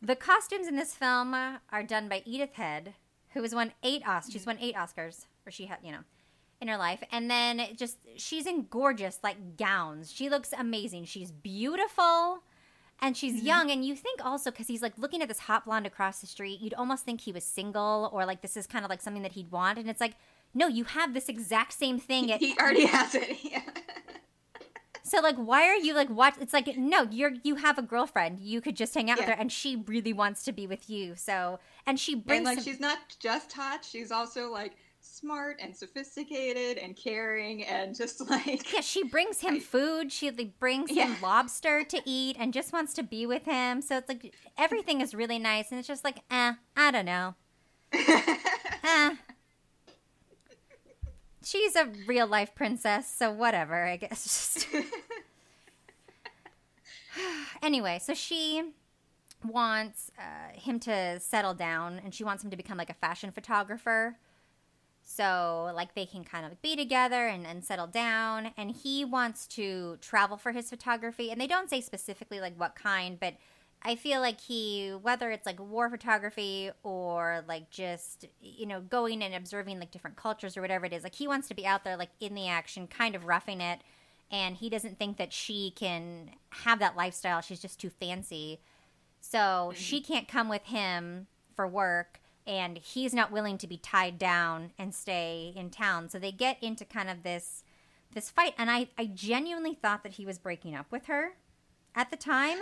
[0.03, 2.95] the costumes in this film are done by Edith Head,
[3.31, 4.33] who has won eight Oscars.
[4.33, 6.05] She's won eight Oscars, or she had, you know,
[6.61, 7.03] in her life.
[7.11, 10.13] And then just she's in gorgeous like gowns.
[10.13, 11.07] She looks amazing.
[11.07, 12.45] She's beautiful.
[13.03, 13.47] And she's mm-hmm.
[13.47, 16.27] young, and you think also because he's like looking at this hot blonde across the
[16.27, 19.23] street, you'd almost think he was single or like this is kind of like something
[19.23, 19.79] that he'd want.
[19.79, 20.15] And it's like,
[20.53, 23.39] no, you have this exact same thing at he already has it.
[23.45, 23.63] Yeah.
[25.03, 26.35] so like, why are you like watch?
[26.41, 28.41] It's like no, you're you have a girlfriend.
[28.41, 31.15] You could just hang out with her, and she really wants to be with you.
[31.17, 34.77] So and she And brings like some- she's not just hot, she's also like
[35.21, 40.13] smart and sophisticated and caring and just like yeah, she brings him food.
[40.13, 41.15] She like brings Yeah.
[41.15, 43.83] him lobster to eat, and just wants to be with him.
[43.83, 47.35] So it's like everything is really nice, and it's just like, eh, I don't know.
[47.93, 49.15] eh.
[51.43, 53.87] She's a real life princess, so whatever.
[53.87, 54.55] I guess.
[54.65, 54.67] Just...
[57.63, 58.63] anyway, so she
[59.45, 63.31] wants uh, him to settle down, and she wants him to become like a fashion
[63.33, 64.17] photographer.
[65.13, 68.53] So, like, they can kind of be together and, and settle down.
[68.57, 71.33] And he wants to travel for his photography.
[71.33, 73.35] And they don't say specifically, like, what kind, but
[73.83, 79.21] I feel like he, whether it's like war photography or like just, you know, going
[79.23, 81.83] and observing like different cultures or whatever it is, like, he wants to be out
[81.83, 83.81] there, like, in the action, kind of roughing it.
[84.31, 87.41] And he doesn't think that she can have that lifestyle.
[87.41, 88.61] She's just too fancy.
[89.21, 90.13] So she mm-hmm.
[90.13, 92.21] can't come with him for work,
[92.51, 96.09] and he's not willing to be tied down and stay in town.
[96.09, 97.63] So they get into kind of this
[98.13, 101.35] this fight, and I I genuinely thought that he was breaking up with her
[101.95, 102.59] at the time.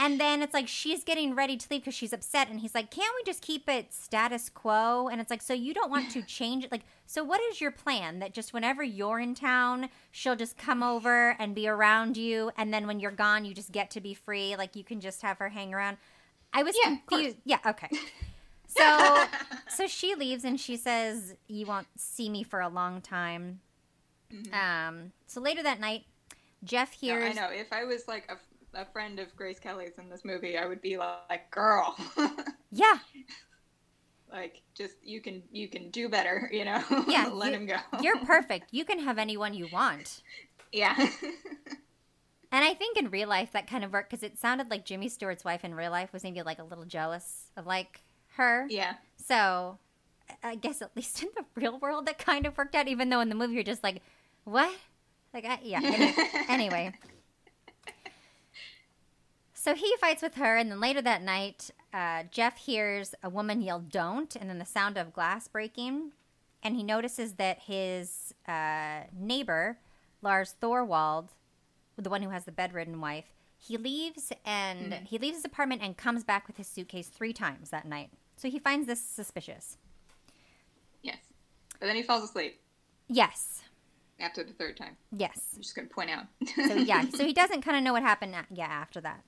[0.00, 2.90] And then it's like she's getting ready to leave because she's upset, and he's like,
[2.90, 6.22] "Can't we just keep it status quo?" And it's like, "So you don't want to
[6.38, 6.72] change it?
[6.72, 8.20] Like, so what is your plan?
[8.20, 12.72] That just whenever you're in town, she'll just come over and be around you, and
[12.72, 14.56] then when you're gone, you just get to be free.
[14.56, 15.98] Like you can just have her hang around."
[16.52, 17.36] I was Yeah, confused.
[17.44, 17.88] Yeah, okay.
[18.78, 19.24] So,
[19.68, 23.60] so she leaves, and she says, "You won't see me for a long time."
[24.52, 25.12] Um.
[25.26, 26.04] So later that night,
[26.64, 27.36] Jeff No, hears.
[27.36, 27.48] I know.
[27.52, 30.80] If I was like a, a friend of Grace Kelly's in this movie, I would
[30.82, 31.96] be like, "Girl,
[32.70, 32.98] Yeah,
[34.32, 36.82] like just you can you can do better, you know?
[37.08, 37.76] Yeah, let you- him go.
[38.00, 38.68] You're perfect.
[38.72, 40.22] You can have anyone you want.
[40.72, 40.94] yeah,
[42.50, 45.08] And I think in real life that kind of worked because it sounded like Jimmy
[45.08, 48.02] Stewart's wife in real life was maybe like a little jealous of like
[48.38, 48.66] her.
[48.68, 48.94] yeah.
[49.16, 49.78] So
[50.42, 53.20] I guess at least in the real world that kind of worked out, even though
[53.20, 54.02] in the movie you're just like,
[54.44, 54.74] what?
[55.34, 56.12] Like, I, yeah.
[56.48, 56.92] Anyway.
[59.52, 63.60] So he fights with her, and then later that night, uh, Jeff hears a woman
[63.60, 66.12] yell, Don't, and then the sound of glass breaking.
[66.62, 69.78] And he notices that his uh, neighbor,
[70.22, 71.30] Lars Thorwald,
[71.96, 73.26] the one who has the bedridden wife,
[73.58, 77.70] he leaves and he leaves his apartment and comes back with his suitcase three times
[77.70, 78.10] that night.
[78.38, 79.76] So he finds this suspicious.
[81.02, 81.18] Yes.
[81.80, 82.60] But then he falls asleep
[83.08, 83.62] Yes.
[84.20, 84.96] after the third time.
[85.12, 85.40] Yes.
[85.56, 86.24] I'm just going to point out.
[86.68, 88.34] So yeah, so he doesn't kind of know what happened.
[88.34, 89.22] a- Yeah, after that.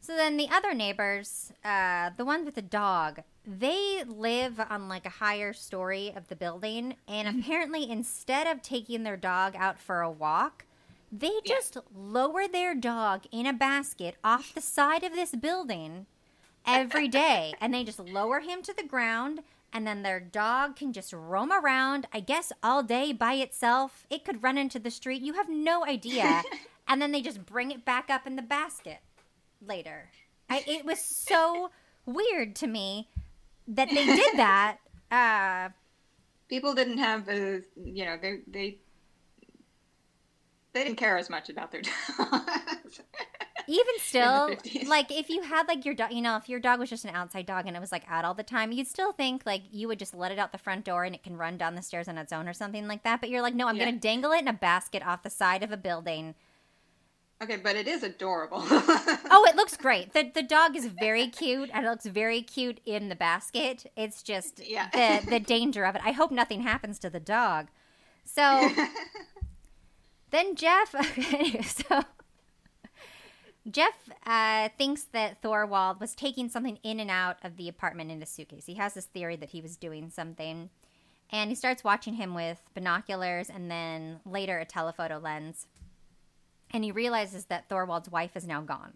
[0.00, 5.04] So then the other neighbors, uh, the ones with the dog, they live on like
[5.04, 10.00] a higher story of the building, and apparently instead of taking their dog out for
[10.00, 10.64] a walk,
[11.12, 16.06] they just lower their dog in a basket off the side of this building
[16.66, 19.40] every day, and they just lower him to the ground.
[19.72, 24.04] And then their dog can just roam around, I guess, all day by itself.
[24.10, 25.22] It could run into the street.
[25.22, 26.42] You have no idea.
[26.88, 28.98] and then they just bring it back up in the basket
[29.64, 30.10] later.
[30.48, 31.70] I, it was so
[32.04, 33.08] weird to me
[33.68, 34.78] that they did that.
[35.10, 35.70] Uh,
[36.48, 38.78] People didn't have a, you know, they they
[40.72, 41.82] they didn't care as much about their
[42.18, 43.00] dogs.
[43.70, 44.56] Even still,
[44.86, 47.14] like if you had like your dog, you know, if your dog was just an
[47.14, 49.86] outside dog and it was like out all the time, you'd still think like you
[49.88, 52.08] would just let it out the front door and it can run down the stairs
[52.08, 53.20] on its own or something like that.
[53.20, 53.84] But you're like, no, I'm Yeah.
[53.84, 56.34] going to dangle it in a basket off the side of a building.
[57.42, 58.62] okay, but it is adorable.
[59.32, 60.12] Oh, it looks great.
[60.12, 63.86] The the dog is very cute and it looks very cute in the basket.
[63.96, 64.88] It's just Yeah.
[64.92, 66.02] the the danger of it.
[66.04, 67.68] I hope nothing happens to the dog.
[68.24, 68.70] So
[70.30, 72.02] then Jeff anyway, so
[73.70, 73.94] Jeff
[74.26, 78.26] uh, thinks that Thorwald was taking something in and out of the apartment in a
[78.26, 78.66] suitcase.
[78.66, 80.70] He has this theory that he was doing something.
[81.30, 85.66] And he starts watching him with binoculars and then later a telephoto lens.
[86.72, 88.94] And he realizes that Thorwald's wife is now gone.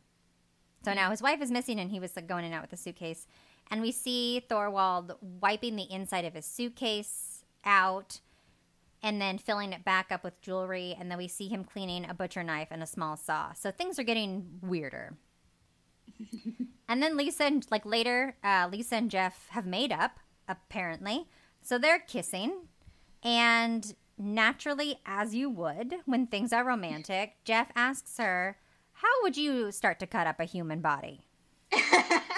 [0.85, 2.71] So now his wife is missing and he was like, going in and out with
[2.71, 3.27] the suitcase.
[3.71, 8.21] And we see Thorwald wiping the inside of his suitcase out.
[9.05, 10.97] And then filling it back up with jewelry.
[10.99, 13.53] And then we see him cleaning a butcher knife and a small saw.
[13.53, 15.19] So things are getting weirder.
[16.89, 21.27] and then Lisa and like later, uh, Lisa and Jeff have made up apparently.
[21.63, 22.69] So they're kissing,
[23.23, 28.59] and naturally, as you would when things are romantic, Jeff asks her,
[28.93, 31.27] "How would you start to cut up a human body?"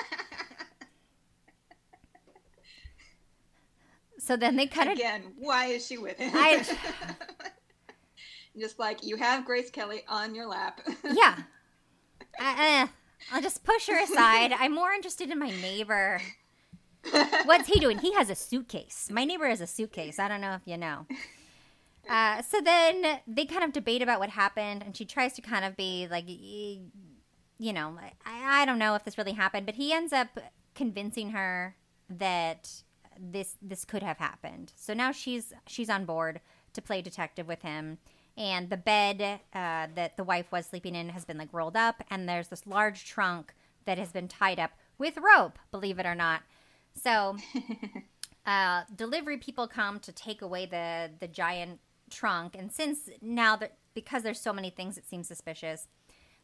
[4.26, 4.98] so then they cut it.
[4.98, 6.32] Again, why is she with him?
[6.34, 6.66] I,
[8.58, 10.80] Just like you have Grace Kelly on your lap.
[11.04, 11.36] yeah.
[12.40, 12.86] Uh, uh,
[13.32, 14.52] I'll just push her aside.
[14.52, 16.20] I'm more interested in my neighbor.
[17.44, 17.98] What's he doing?
[17.98, 19.08] He has a suitcase.
[19.12, 20.18] My neighbor has a suitcase.
[20.18, 21.06] I don't know if you know.
[22.08, 25.64] Uh, so then they kind of debate about what happened, and she tries to kind
[25.64, 29.92] of be like, you know, I, I don't know if this really happened, but he
[29.92, 30.38] ends up
[30.74, 31.76] convincing her
[32.08, 32.82] that
[33.18, 34.72] this this could have happened.
[34.76, 36.40] So now she's she's on board
[36.72, 37.98] to play detective with him,
[38.36, 42.02] and the bed uh, that the wife was sleeping in has been like rolled up,
[42.10, 45.58] and there's this large trunk that has been tied up with rope.
[45.70, 46.42] Believe it or not.
[46.94, 47.36] So
[48.46, 53.76] uh, delivery people come to take away the the giant trunk, and since now that
[53.94, 55.88] because there's so many things that seem suspicious,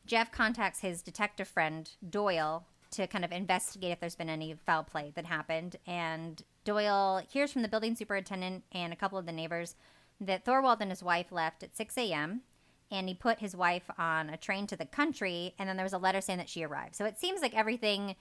[0.07, 4.85] Jeff contacts his detective friend Doyle to kind of investigate if there's been any foul
[4.85, 5.77] play that happened.
[5.87, 9.75] And Doyle hears from the building superintendent and a couple of the neighbors
[10.21, 12.43] that Thorwald and his wife left at 6 a.m.
[12.91, 15.95] And he put his wife on a train to the country, and then there was
[15.95, 16.95] a letter saying that she arrived.
[16.95, 18.15] So it seems like everything's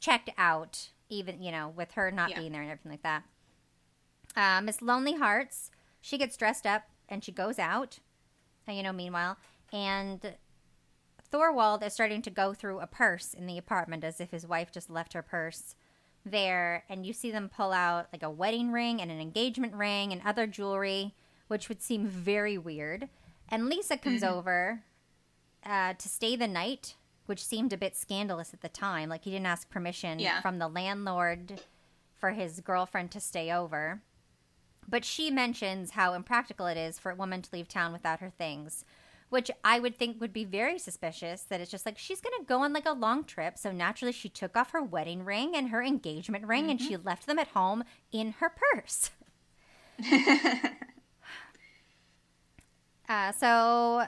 [0.00, 2.38] checked out, even you know, with her not Yeah.
[2.40, 3.24] being there and everything like that.
[4.36, 7.98] Uh, Miss Lonely Hearts, she gets dressed up and she goes out.
[8.66, 9.36] You know, meanwhile,
[9.74, 10.34] and
[11.34, 14.70] Thorwald is starting to go through a purse in the apartment as if his wife
[14.70, 15.74] just left her purse
[16.24, 16.84] there.
[16.88, 20.22] And you see them pull out like a wedding ring and an engagement ring and
[20.24, 21.12] other jewelry,
[21.48, 23.08] which would seem very weird.
[23.48, 24.84] And Lisa comes over
[25.66, 26.94] uh, to stay the night,
[27.26, 29.08] which seemed a bit scandalous at the time.
[29.08, 30.40] Like he didn't ask permission Yeah.
[30.40, 31.62] from the landlord
[32.16, 34.00] for his girlfriend to stay over.
[34.88, 38.30] But she mentions how impractical it is for a woman to leave town without her
[38.30, 38.84] things,
[39.34, 41.42] which I would think would be very suspicious.
[41.42, 43.58] That it's just like she's going to go on like a long trip.
[43.58, 47.26] So naturally, she took off her wedding ring and her engagement ring and she left
[47.26, 49.10] them at home in her purse.
[53.08, 54.04] uh, so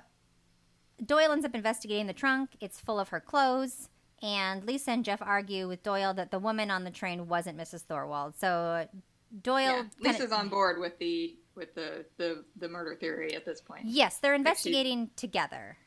[1.04, 2.50] Doyle ends up investigating the trunk.
[2.60, 3.88] It's full of her clothes.
[4.22, 7.84] And Lisa and Jeff argue with Doyle that the woman on the train wasn't Mrs.
[7.84, 8.38] Thorwald.
[8.38, 8.86] So
[9.42, 9.60] Doyle.
[9.60, 9.82] Yeah.
[10.02, 13.82] kinda- Lisa's on board with the with the, the the murder theory at this point.
[13.86, 15.78] Yes, they're investigating together.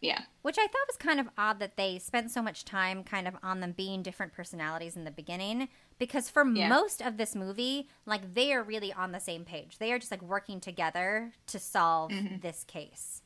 [0.00, 0.20] Yeah.
[0.42, 3.36] Which I thought was kind of odd that they spent so much time kind of
[3.42, 5.68] on them being different personalities in the beginning.
[5.98, 6.68] Because for Yeah.
[6.68, 9.78] most of this movie, like they are really on the same page.
[9.78, 13.22] They are just like working together to solve this case.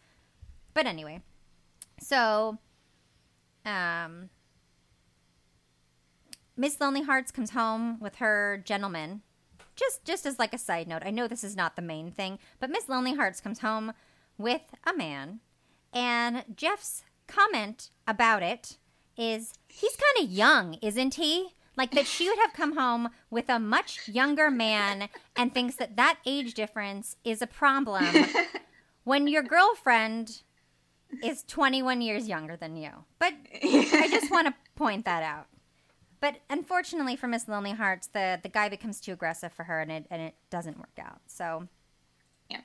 [0.72, 1.22] But anyway,
[2.00, 2.58] so
[3.64, 4.30] um,
[6.56, 9.22] Miss Lonely Hearts comes home with her gentleman.
[9.78, 12.38] Just just as like a side note, I know this is not the main thing,
[12.58, 13.92] but Miss Lonely Hearts comes home
[14.36, 15.40] with a man,
[15.92, 18.78] and Jeff's comment about it
[19.16, 21.54] is he's kind of young, isn't he?
[21.76, 25.96] Like that she would have come home with a much younger man and thinks that
[25.96, 28.04] that age difference is a problem
[29.04, 30.42] when your girlfriend
[31.22, 32.90] is 21 years younger than you.
[33.20, 35.46] But I just want to point that out.
[36.20, 39.90] But unfortunately for Miss Lonely Hearts, the, the guy becomes too aggressive for her and
[39.92, 41.20] it, and it doesn't work out.
[41.26, 41.68] So,
[42.48, 42.58] Yeah.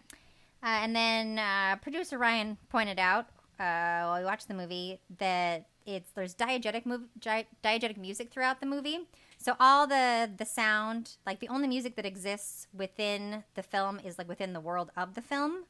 [0.63, 3.27] uh, and then uh, producer Ryan pointed out
[3.59, 8.59] uh, while we watched the movie that it's there's diegetic mov- gi- diegetic music throughout
[8.61, 8.99] the movie.
[9.37, 14.17] So all the the sound, like the only music that exists within the film is
[14.17, 15.65] like within the world of the film.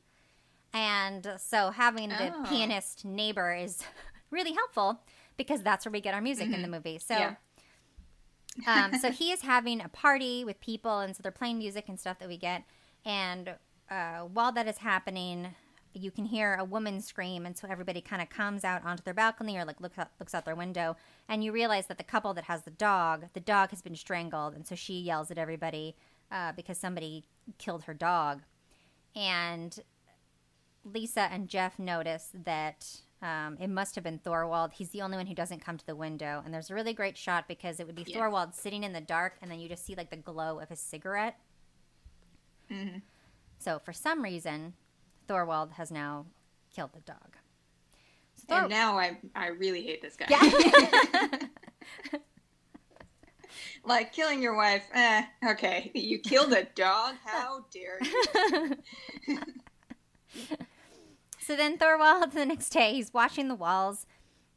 [0.73, 2.45] And so having the Oh.
[2.47, 3.83] pianist neighbor is
[4.31, 5.01] really helpful
[5.37, 6.99] because that's where we get our music in the movie.
[6.99, 7.35] So Yeah.
[8.67, 11.99] Um, so he is having a party with people, and so they're playing music and
[11.99, 12.63] stuff that we get.
[13.05, 13.55] And
[13.89, 15.55] uh, while that is happening,
[15.93, 19.13] you can hear a woman scream, and so everybody kind of comes out onto their
[19.13, 20.95] balcony or like looks out, looks out their window,
[21.27, 24.53] and you realize that the couple that has the dog, the dog has been strangled,
[24.55, 25.95] and so she yells at everybody
[26.31, 27.25] uh, because somebody
[27.57, 28.41] killed her dog,
[29.15, 29.79] and
[30.83, 34.73] Lisa and Jeff notice that um, it must have been Thorwald.
[34.73, 36.41] He's the only one who doesn't come to the window.
[36.43, 38.17] And there's a really great shot because it would be Yes.
[38.17, 40.79] Thorwald sitting in the dark, and then you just see like the glow of his
[40.79, 41.39] cigarette.
[42.69, 43.01] Mhm.
[43.59, 44.73] So for some reason,
[45.27, 46.25] Thorwald has now
[46.75, 47.37] killed the dog.
[48.35, 50.25] So Thor- And now I I really hate this guy.
[50.29, 51.39] yeah.
[53.85, 54.83] like killing your wife.
[54.93, 55.91] Eh, okay.
[55.93, 57.15] You killed a dog.
[57.23, 58.77] How dare you?
[61.45, 64.05] So then Thorwald, the next day, he's washing the walls,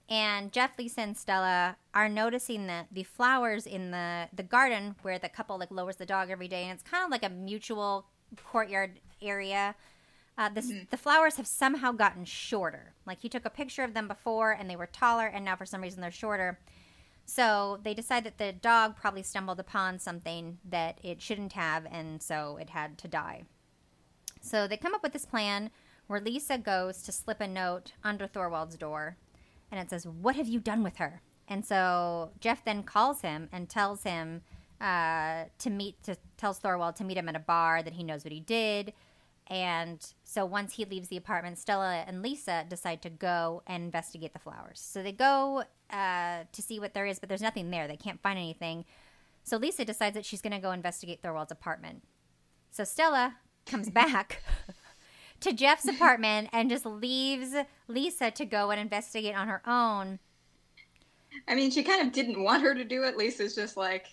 [0.08, 5.18] and Jeff, Lisa, and Stella are noticing that the flowers in the, the garden where
[5.18, 8.06] the couple like lowers the dog every day, and it's kind of like a mutual
[8.44, 9.74] courtyard area.
[10.38, 12.94] Uh, this, The flowers have somehow gotten shorter.
[13.04, 15.66] Like he took a picture of them before, and they were taller, and now for
[15.66, 16.60] some reason they're shorter.
[17.24, 22.22] So they decide that the dog probably stumbled upon something that it shouldn't have, and
[22.22, 23.42] so it had to die.
[24.40, 25.70] So they come up with this plan
[26.06, 29.16] where Lisa goes to slip a note under Thorwald's door,
[29.70, 33.48] and it says, "What have you done with her?" And so Jeff then calls him
[33.52, 34.42] and tells him
[34.80, 38.24] uh, to meet, to tells Thorwald to meet him at a bar that he knows
[38.24, 38.92] what he did.
[39.48, 44.32] And so once he leaves the apartment, Stella and Lisa decide to go and investigate
[44.32, 44.80] the flowers.
[44.80, 47.86] So they go uh, to see what there is, but there's nothing there.
[47.86, 48.84] They can't find anything.
[49.44, 52.02] So Lisa decides that she's going to go investigate Thorwald's apartment.
[52.72, 53.36] So Stella
[53.66, 54.42] comes back
[55.46, 57.54] to Jeff's apartment and just leaves
[57.88, 60.18] Lisa to go and investigate on her own.
[61.48, 63.16] I mean, she kind of didn't want her to do it.
[63.16, 64.06] Lisa's just like,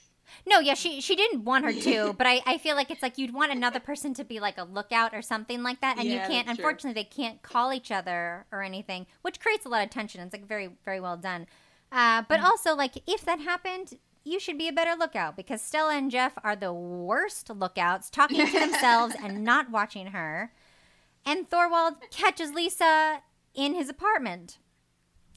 [0.46, 3.18] No, yeah, she she didn't want her to, but I, I feel like it's like
[3.18, 6.14] you'd want another person to be like a lookout or something like that, and Yeah,
[6.14, 6.48] you can't.
[6.48, 6.54] that's true.
[6.58, 10.22] Unfortunately, they can't call each other or anything, which creates a lot of tension.
[10.22, 11.48] It's like very very well done,
[11.92, 12.46] uh, but Mm-hmm.
[12.46, 13.98] also like if that happened.
[14.26, 18.48] You should be a better lookout because Stella and Jeff are the worst lookouts, talking
[18.48, 20.54] to themselves and not watching her.
[21.26, 23.22] And Thorwald catches Lisa
[23.54, 24.58] in his apartment.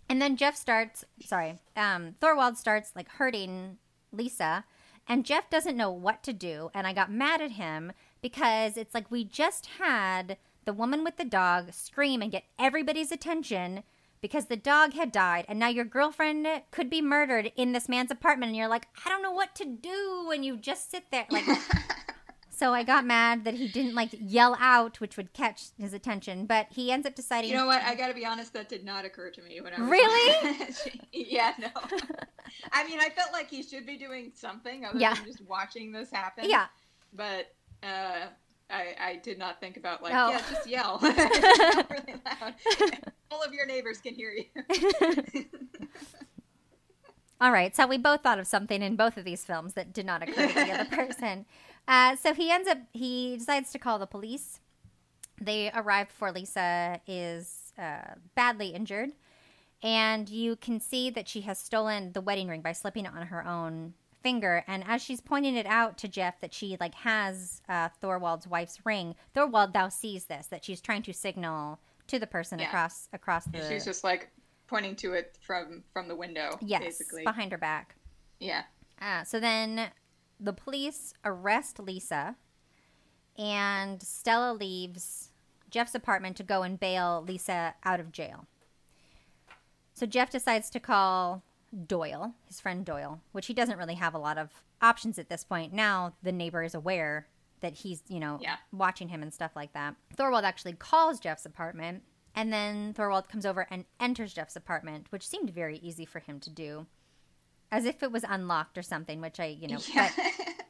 [0.08, 3.78] And then Jeff starts, sorry, um, Thorwald starts like hurting
[4.12, 4.64] Lisa,
[5.08, 6.70] and Jeff doesn't know what to do.
[6.74, 11.16] And I got mad at him because it's like we just had the woman with
[11.16, 13.82] the dog scream and get everybody's attention
[14.20, 18.10] because the dog had died, and now your girlfriend could be murdered in this man's
[18.10, 21.26] apartment, and you're like, I don't know what to do, and you just sit there
[21.30, 21.44] like.
[22.56, 26.46] So I got mad that he didn't like yell out, which would catch his attention.
[26.46, 27.50] But he ends up deciding.
[27.50, 27.82] you know what?
[27.82, 28.54] I got to be honest.
[28.54, 31.00] That did not occur to me when I was Really?
[31.12, 31.68] yeah, no.
[32.72, 35.12] I mean, I felt like he should be doing something other Yeah.
[35.14, 36.48] than just watching this happen.
[36.48, 36.66] Yeah.
[37.12, 37.52] but
[37.82, 38.28] uh,
[38.70, 40.30] I, I did not think about like, Oh.
[40.30, 42.54] yeah, just yell really loud.
[43.30, 45.44] All of your neighbors can hear you.
[47.38, 50.06] All right, so we both thought of something in both of these films that did
[50.06, 51.44] not occur to the other person.
[51.88, 54.60] Uh, so he ends up, he decides to call the police.
[55.40, 59.10] They arrive before Lisa is uh, badly injured,
[59.82, 63.26] and you can see that she has stolen the wedding ring by slipping it on
[63.26, 64.64] her own finger.
[64.66, 68.80] And as she's pointing it out to Jeff that she like has uh, Thorwald's wife's
[68.84, 71.78] ring, Thorwald thou sees this that she's trying to signal
[72.08, 72.68] to the person Yeah.
[72.68, 74.30] across across the She's just like
[74.68, 76.58] pointing to it from from the window.
[76.62, 77.24] yes basically.
[77.24, 77.94] behind her back.
[78.40, 78.62] Yeah.
[79.00, 79.90] Uh, so then
[80.38, 82.36] the police arrest Lisa,
[83.38, 85.30] and Stella leaves
[85.70, 88.46] Jeff's apartment to go and bail Lisa out of jail.
[89.94, 91.42] So Jeff decides to call
[91.86, 95.44] Doyle, his friend Doyle, which he doesn't really have a lot of options at this
[95.44, 95.72] point.
[95.72, 97.26] Now the neighbor is aware
[97.60, 98.56] that he's, you know, Yeah.
[98.72, 99.96] watching him and stuff like that.
[100.14, 105.26] Thorwald actually calls Jeff's apartment, and then Thorwald comes over and enters Jeff's apartment, which
[105.26, 106.86] seemed very easy for him to do
[107.72, 110.10] as if it was unlocked or something, which I, you know, Yeah.
[110.16, 110.24] but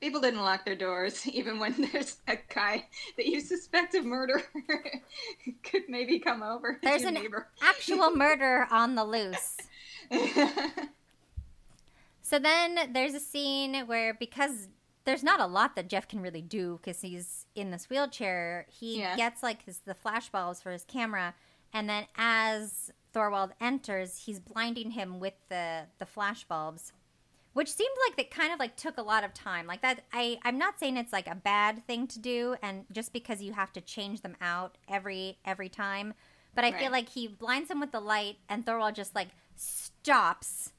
[0.00, 2.86] People didn't lock their doors, even when there's a guy
[3.16, 4.42] that you suspect of murder
[5.62, 6.78] could maybe come over.
[6.82, 7.48] there's your an neighbor.
[7.62, 9.56] actual murder on the loose.
[12.22, 14.68] So then there's a scene where because
[15.04, 18.98] there's not a lot that Jeff can really do because he's in this wheelchair, he
[18.98, 19.16] Yeah.
[19.16, 21.34] gets like his, the flash bulbs for his camera,
[21.72, 26.92] and then as Thorwald enters, he's blinding him with the the flash bulbs.
[27.54, 29.66] Which seemed like that kind of like took a lot of time.
[29.66, 33.14] Like that I I'm not saying it's like a bad thing to do and just
[33.14, 36.12] because you have to change them out every every time,
[36.54, 40.72] but I feel like he blinds him with the light and Thorwald just like stops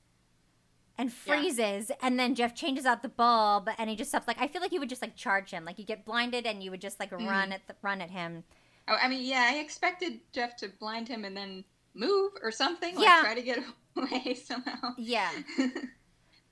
[1.00, 1.16] and Yeah.
[1.16, 4.62] freezes and then Jeff changes out the bulb and he just stops like I feel
[4.62, 5.66] like you would just like charge him.
[5.66, 7.26] Like you get blinded and you would just like hmm.
[7.28, 8.44] run at the, run at him.
[8.88, 11.64] oh, I mean, yeah, I expected Jeff to blind him and then
[11.98, 12.96] move or something.
[12.96, 13.22] Like Yeah.
[13.24, 13.60] try to get
[13.98, 14.94] away somehow.
[14.98, 15.32] Yeah.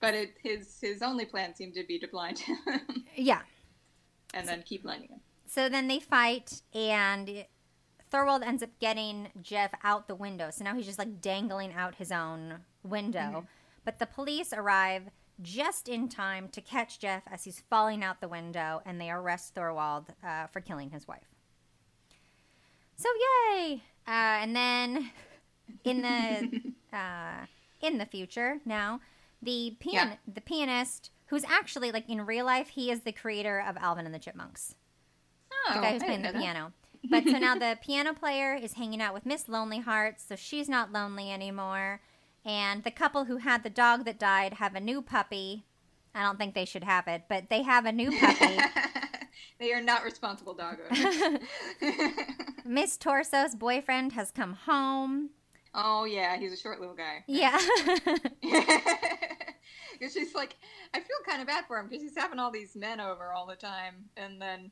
[0.01, 2.57] But it, his his only plan seemed to be to blind him
[3.15, 3.41] Yeah.
[4.33, 5.21] and then keep blinding him.
[5.47, 7.45] So then they fight, and
[8.11, 10.49] Thorwald ends up getting Jeff out the window.
[10.51, 13.47] So now he's just like dangling out his own window.
[13.85, 15.03] But the police arrive
[15.41, 19.55] just in time to catch Jeff as he's falling out the window, and they arrest
[19.55, 21.29] Thorwald uh, for killing his wife.
[22.97, 23.09] So
[23.53, 23.81] yay!
[24.07, 24.11] Uh,
[24.43, 25.11] and then
[25.83, 27.45] in the uh,
[27.81, 28.99] in the future now,
[29.41, 30.13] the pian- Yeah.
[30.31, 34.13] the pianist who's actually like in real life he is the creator of Alvin and
[34.15, 34.75] the Chipmunks.
[35.67, 36.41] Oh, the guy who's I playing the that.
[36.41, 36.73] piano.
[37.09, 40.67] But so now the piano player is hanging out with Miss Lonely Hearts, so she's
[40.67, 42.01] not lonely anymore.
[42.43, 45.65] And the couple who had the dog that died have a new puppy.
[46.15, 48.57] I don't think they should have it, but they have a new puppy.
[49.57, 51.39] They are not responsible dog owners.
[52.65, 55.29] Miss Torso's boyfriend has come home.
[55.75, 57.23] Oh yeah, he's a short little guy.
[57.27, 57.59] Yeah.
[59.97, 60.57] Because she's like,
[60.93, 63.45] I feel kind of bad for him because he's having all these men over all
[63.45, 64.69] the time, and then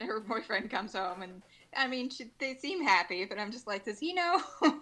[0.00, 1.42] her boyfriend comes home, and
[1.76, 4.40] I mean, she, they seem happy, but I'm just like, does he know?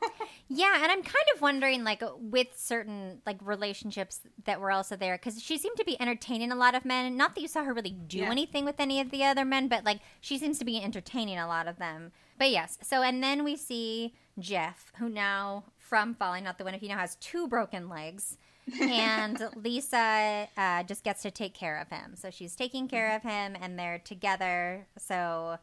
[0.55, 5.17] Yeah, and I'm kind of wondering, like, with certain like relationships that were also there,
[5.17, 7.17] because she seemed to be entertaining a lot of men.
[7.17, 8.31] Not that you saw her really do Yeah.
[8.31, 11.47] anything with any of the other men, but like she seems to be entertaining a
[11.47, 12.13] lot of them.
[12.39, 16.81] But yes, so and then we see Jeff, who now from Falling Out the Window,
[16.81, 18.37] he now has two broken legs,
[18.79, 22.15] and Lisa uh, just gets to take care of him.
[22.15, 24.87] So she's taking care of him, and they're together.
[24.99, 25.57] So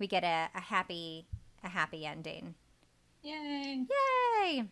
[0.00, 1.26] we get a, a happy
[1.62, 2.54] a happy ending.
[3.22, 3.84] Yay!
[4.42, 4.64] Yay!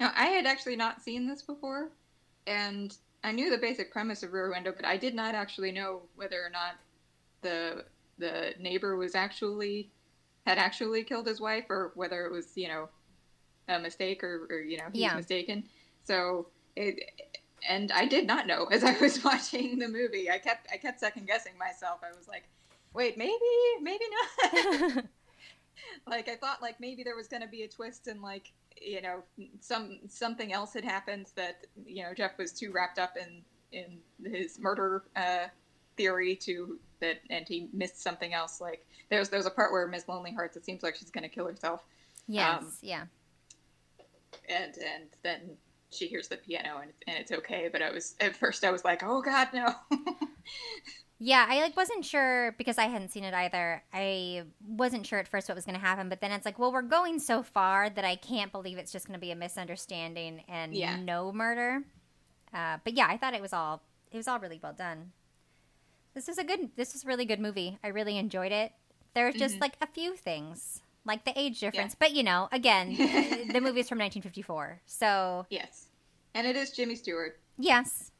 [0.00, 1.90] Now, I had actually not seen this before,
[2.46, 6.02] and I knew the basic premise of Rear Window, but I did not actually know
[6.14, 6.74] whether or not
[7.42, 7.84] the
[8.18, 9.90] the neighbor was actually
[10.46, 12.88] had actually killed his wife, or whether it was you know
[13.68, 15.14] a mistake, or, or you know he Yeah.
[15.14, 15.64] was mistaken.
[16.04, 17.10] So it.
[17.68, 20.30] And I did not know as I was watching the movie.
[20.30, 22.00] I kept I kept second guessing myself.
[22.04, 22.44] I was like,
[22.94, 23.32] "Wait, maybe,
[23.80, 24.04] maybe
[24.44, 25.04] not."
[26.06, 29.00] like I thought like maybe there was going to be a twist and like you
[29.02, 29.22] know
[29.60, 34.30] some something else had happened that you know Jeff was too wrapped up in in
[34.30, 35.46] his murder uh,
[35.96, 40.08] theory to that and he missed something else like there's there's a part where Miss
[40.08, 41.82] Lonely Hearts it seems like she's going to kill herself
[42.28, 43.04] Yes, Um, yeah.
[44.48, 45.40] and and then
[45.90, 48.84] she hears the piano and and it's okay but I was at first I was
[48.84, 49.74] like oh god no
[51.24, 53.82] Yeah, I like wasn't sure because I hadn't seen it either.
[53.92, 56.72] I wasn't sure at first what was going to happen, but then it's like, well,
[56.72, 60.42] we're going so far that I can't believe it's just going to be a misunderstanding
[60.48, 60.96] and Yeah.
[60.96, 61.84] no murder.
[62.52, 65.12] Uh, but yeah, I thought it was all it was all really well done.
[66.14, 67.78] This is a good this was really good movie.
[67.84, 68.72] I really enjoyed it.
[69.14, 73.60] There's just like a few things, like the age difference, but you know, again, the
[73.60, 75.86] movie is from 1954, so yes
[76.34, 78.10] and it is Jimmy Stewart yes,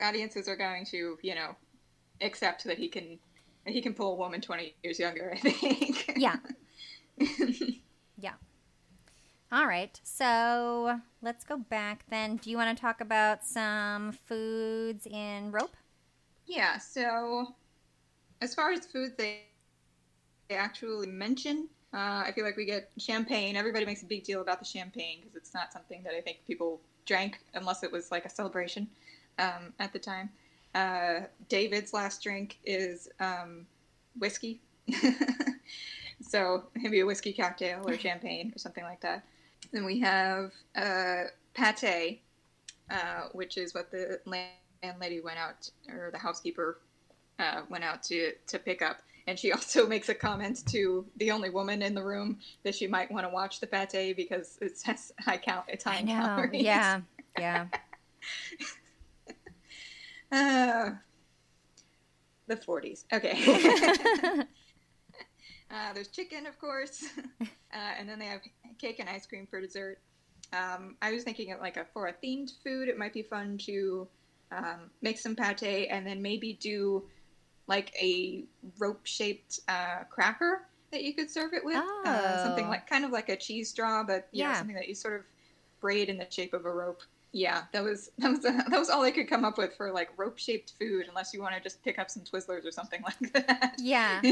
[0.00, 1.54] audiences are going to, you know,
[2.20, 3.18] accept that he can
[3.66, 5.32] he can pull a woman twenty years younger.
[5.32, 6.14] I think.
[6.16, 6.36] Yeah.
[8.18, 8.34] yeah.
[9.52, 9.98] All right.
[10.04, 12.36] So let's go back then.
[12.36, 15.76] Do you want to talk about some foods in rope?
[16.50, 16.78] yeah.
[16.78, 17.54] So,
[18.40, 19.42] as far as foods they,
[20.48, 23.56] they actually mention, uh, I feel like we get champagne.
[23.56, 26.38] Everybody makes a big deal about the champagne because it's not something that I think
[26.46, 28.88] people drank unless it was like a celebration
[29.38, 30.30] um, at the time.
[30.74, 33.66] Uh, David's last drink is um,
[34.18, 34.60] whiskey.
[36.20, 39.24] so maybe a whiskey cocktail or champagne or something like that.
[39.72, 42.22] Then we have uh, pate,
[42.90, 46.78] uh, which is what the landlady went out, or the housekeeper
[47.38, 49.00] uh, went out to, to pick up.
[49.26, 52.86] And she also makes a comment to the only woman in the room that she
[52.86, 56.12] might want to watch the pate because it says high count, it's high I know.
[56.12, 56.62] calories.
[56.62, 57.00] Yeah.
[57.38, 57.66] Yeah.
[60.32, 60.90] Uh,
[62.46, 63.04] the 40s.
[63.12, 63.36] Okay.
[65.70, 67.04] uh, there's chicken, of course.
[67.72, 68.40] Uh, and then they have
[68.78, 69.98] cake and ice cream for dessert.
[70.52, 73.56] Um, I was thinking of like a, for a themed food, it might be fun
[73.66, 74.08] to
[74.50, 77.04] um, make some pate and then maybe do
[77.68, 78.42] like a
[78.80, 81.76] rope shaped uh, cracker that you could serve it with.
[82.04, 82.70] Uh, something Oh.
[82.70, 84.54] like kind of like a cheese straw, but you know, Yeah.
[84.58, 85.26] something that you sort of
[85.80, 87.02] braid in the shape of a rope.
[87.32, 90.10] Yeah, that was that was that was all I could come up with for like
[90.16, 93.32] rope shaped food, unless you want to just pick up some Twizzlers or something like
[93.34, 93.74] that.
[93.78, 94.20] Yeah.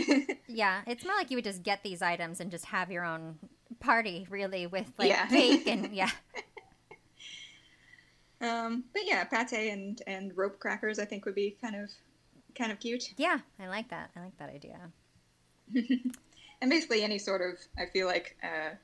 [0.51, 0.81] Yeah.
[0.87, 3.39] It's not like you would just get these items and just have your own
[3.81, 5.27] party, really, with like Yeah.
[5.27, 6.11] cake and yeah.
[8.41, 11.91] um, but yeah, pate and and rope crackers I think would be kind of
[12.55, 13.13] kind of cute.
[13.17, 13.39] Yeah.
[13.61, 14.11] I like that.
[14.17, 14.79] I like that idea.
[16.61, 18.75] And basically any sort of I feel like uh,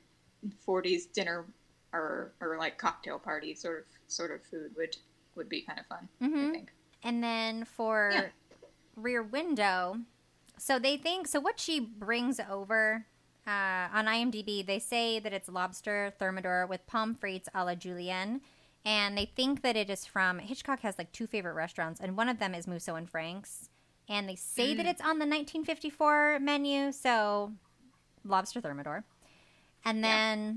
[0.67, 1.45] 40s dinner
[1.93, 4.97] or or like cocktail party sort of sort of food would
[5.35, 6.07] would be kind of fun.
[6.21, 6.51] I Mhm.
[6.51, 6.71] think.
[7.03, 8.27] And then for Yeah.
[8.95, 9.99] Rear Window,
[10.57, 11.39] so they think so.
[11.41, 13.05] What she brings over
[13.47, 18.41] uh, on IMDb, they say that it's lobster thermidor with pommes frites a la julienne,
[18.83, 22.27] and they think that it is from Hitchcock has like two favorite restaurants, and one
[22.27, 23.69] of them is Musso and Frank's,
[24.09, 27.53] and they say that it's on the 1954 menu, so
[28.23, 29.03] lobster thermidor,
[29.83, 30.53] and Yeah.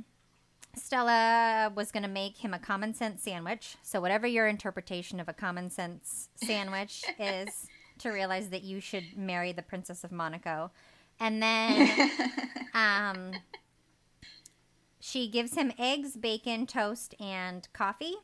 [0.74, 3.76] Stella was going to make him a common sense sandwich.
[3.82, 7.66] So, whatever your interpretation of a common sense sandwich is,
[7.98, 10.70] to realize that you should marry the Princess of Monaco.
[11.20, 12.10] And then
[12.74, 13.32] um,
[15.00, 18.16] she gives him eggs, bacon, toast, and coffee.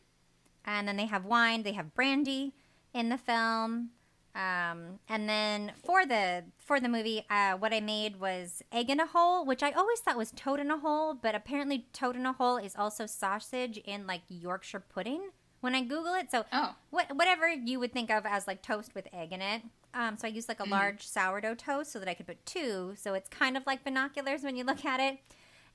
[0.64, 2.54] And then they have wine, they have brandy
[2.92, 3.90] in the film.
[4.34, 8.98] Um, and then for the for the movie, uh, what I made was egg in
[8.98, 12.26] a hole, which I always thought was toad in a hole, but apparently toad in
[12.26, 15.30] a hole is also sausage in like Yorkshire pudding.
[15.60, 16.74] When I Google it, so Oh.
[16.90, 19.62] what, whatever you would think of as like toast with egg in it.
[19.94, 22.94] Um, so I used like a large sourdough toast so that I could put two.
[22.98, 25.20] So it's kind of like binoculars when you look at it.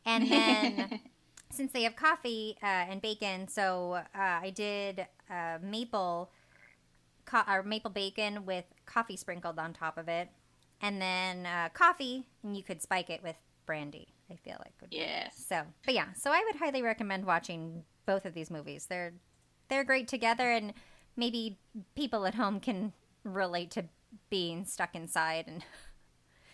[0.06, 1.00] And then
[1.50, 6.30] since they have coffee uh, and bacon, so uh, I did uh, maple
[7.30, 10.30] co- or maple bacon with coffee sprinkled on top of it,
[10.82, 14.08] and then uh, coffee, and you could spike it with brandy.
[14.32, 15.06] I feel like would be
[15.36, 15.62] so.
[15.86, 18.86] But yeah, so I would highly recommend watching both of these movies.
[18.90, 19.14] They're
[19.70, 20.74] they're great together, and
[21.16, 21.58] maybe
[21.96, 23.86] people at home can relate to
[24.30, 25.64] being stuck inside and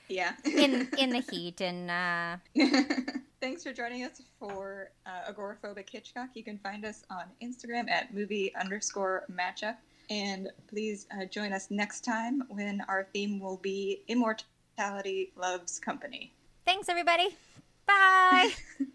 [0.10, 0.34] Yeah.
[0.46, 2.38] in in the heat and uh,
[3.42, 6.30] Thanks for joining us for uh, Agoraphobic Hitchcock.
[6.34, 9.76] You can find us on Instagram at movie underscore matchup.
[10.10, 16.34] And please uh, join us next time when our theme will be Immortality Loves Company.
[16.66, 17.30] thanks everybody.
[17.86, 18.52] Bye.